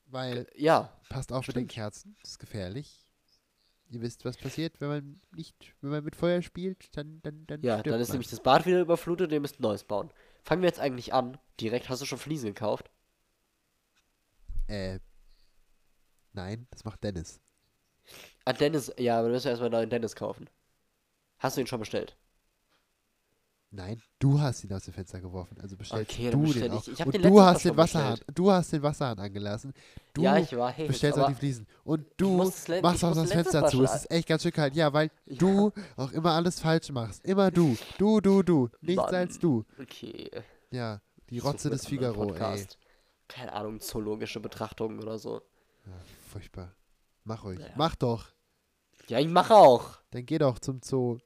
weil 0.06 0.48
Ja, 0.56 1.00
Passt 1.10 1.32
auf 1.32 1.46
mit 1.48 1.56
den 1.56 1.60
Stimmt. 1.62 1.72
Kerzen, 1.72 2.16
das 2.22 2.32
ist 2.32 2.40
gefährlich. 2.40 3.06
Ihr 3.92 4.02
wisst, 4.02 4.26
was 4.26 4.36
passiert, 4.38 4.82
wenn 4.82 4.88
man 4.88 5.22
nicht, 5.36 5.76
wenn 5.82 5.92
man 5.92 6.04
mit 6.04 6.16
Feuer 6.16 6.42
spielt, 6.42 6.98
dann, 6.98 7.22
dann, 7.22 7.46
dann 7.46 7.62
ja, 7.62 7.84
dann 7.84 8.00
ist 8.02 8.08
man. 8.08 8.16
nämlich 8.16 8.32
das 8.32 8.40
Bad 8.42 8.66
wieder 8.66 8.82
überflutet 8.82 9.28
und 9.28 9.34
ihr 9.34 9.40
müsst 9.40 9.60
ein 9.60 9.64
neues 9.64 9.84
bauen. 9.84 10.10
Fangen 10.42 10.64
wir 10.64 10.68
jetzt 10.70 10.80
eigentlich 10.80 11.14
an. 11.14 11.38
Direkt, 11.62 11.88
hast 11.90 12.02
du 12.02 12.06
schon 12.08 12.18
Fliesen 12.18 12.48
gekauft? 12.56 12.90
Äh, 14.68 15.00
Nein, 16.32 16.66
das 16.72 16.84
macht 16.84 17.04
Dennis. 17.04 17.40
Ah, 18.44 18.54
Dennis, 18.54 18.92
ja, 18.98 19.20
aber 19.20 19.28
du 19.28 19.36
musst 19.36 19.46
erstmal 19.46 19.68
einen 19.68 19.74
neuen 19.74 19.90
Dennis 19.92 20.16
kaufen. 20.16 20.50
Hast 21.38 21.58
du 21.58 21.62
ihn 21.62 21.68
schon 21.68 21.80
bestellt? 21.80 22.18
Nein, 23.76 24.00
du 24.20 24.40
hast 24.40 24.64
ihn 24.64 24.72
aus 24.72 24.84
dem 24.86 24.94
Fenster 24.94 25.20
geworfen. 25.20 25.60
Also 25.60 25.76
bestellst 25.76 26.12
Okay, 26.12 26.30
du 26.30 26.42
bestell 26.44 26.70
den 26.70 26.74
ich. 26.74 26.78
auch. 26.80 26.88
Ich 26.88 27.06
Und 27.08 27.16
den 27.16 27.22
du 27.24 27.42
hast 27.42 27.66
den 27.66 27.76
Wasserhahn, 27.76 28.20
du 28.36 28.52
hast 28.52 28.72
den 28.72 28.84
Wasserhahn 28.84 29.18
angelassen. 29.18 29.74
Du 30.14 30.22
ja, 30.22 30.38
ich 30.38 30.56
war, 30.56 30.72
hey, 30.72 30.86
bestellst 30.88 31.18
auch 31.18 31.28
die 31.28 31.34
Fliesen. 31.34 31.66
Und 31.84 32.06
du 32.18 32.38
machst 32.38 32.70
auch 33.04 33.16
das 33.16 33.32
Fenster 33.32 33.62
Mal 33.62 33.70
zu. 33.72 33.84
Es 33.84 33.96
ist 33.96 34.12
echt 34.12 34.28
ganz 34.28 34.44
schön 34.44 34.52
kalt. 34.52 34.76
Ja, 34.76 34.94
weil 34.94 35.10
Ja. 35.26 35.38
du 35.38 35.72
auch 35.98 36.12
immer 36.12 36.34
alles 36.34 36.60
falsch 36.60 36.92
machst. 36.92 37.26
Immer 37.26 37.50
du. 37.50 37.76
Du, 37.98 38.22
du, 38.22 38.44
du. 38.44 38.70
Nichts 38.82 39.02
Mann. 39.04 39.16
als 39.16 39.40
du. 39.40 39.66
Okay. 39.82 40.30
Ja, 40.70 41.02
die 41.32 41.40
Rotze 41.40 41.72
des 41.72 41.88
Figaro, 41.88 42.22
ey. 42.22 42.28
Podcast. 42.28 42.78
Keine 43.28 43.54
Ahnung, 43.54 43.80
zoologische 43.80 44.40
Betrachtungen 44.40 45.00
oder 45.02 45.18
so. 45.18 45.42
Ja, 45.88 45.94
furchtbar. 46.32 46.76
Mach 47.24 47.44
ruhig. 47.44 47.60
Ja. 47.60 47.66
Mach 47.76 47.96
doch. 47.96 48.28
Ja, 49.08 49.18
ich 49.20 49.28
mache 49.28 49.56
auch. 49.56 49.98
Dann 50.12 50.28
geh 50.28 50.38
doch 50.38 50.60
zum 50.60 50.80
Zoo. 50.84 51.18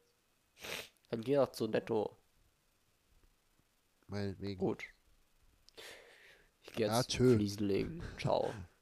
Dann 1.10 1.20
geh 1.20 1.36
doch 1.36 1.52
zu 1.52 1.68
Netto. 1.68 2.16
Meinetwegen. 4.08 4.60
Gut. 4.60 4.84
Ich 6.64 6.74
gehe 6.74 6.88
Ja, 6.88 6.98
jetzt 6.98 7.10
tschö. 7.10 7.36
Fliesen 7.36 7.68
legen. 7.68 8.04
Ciao. 8.18 8.54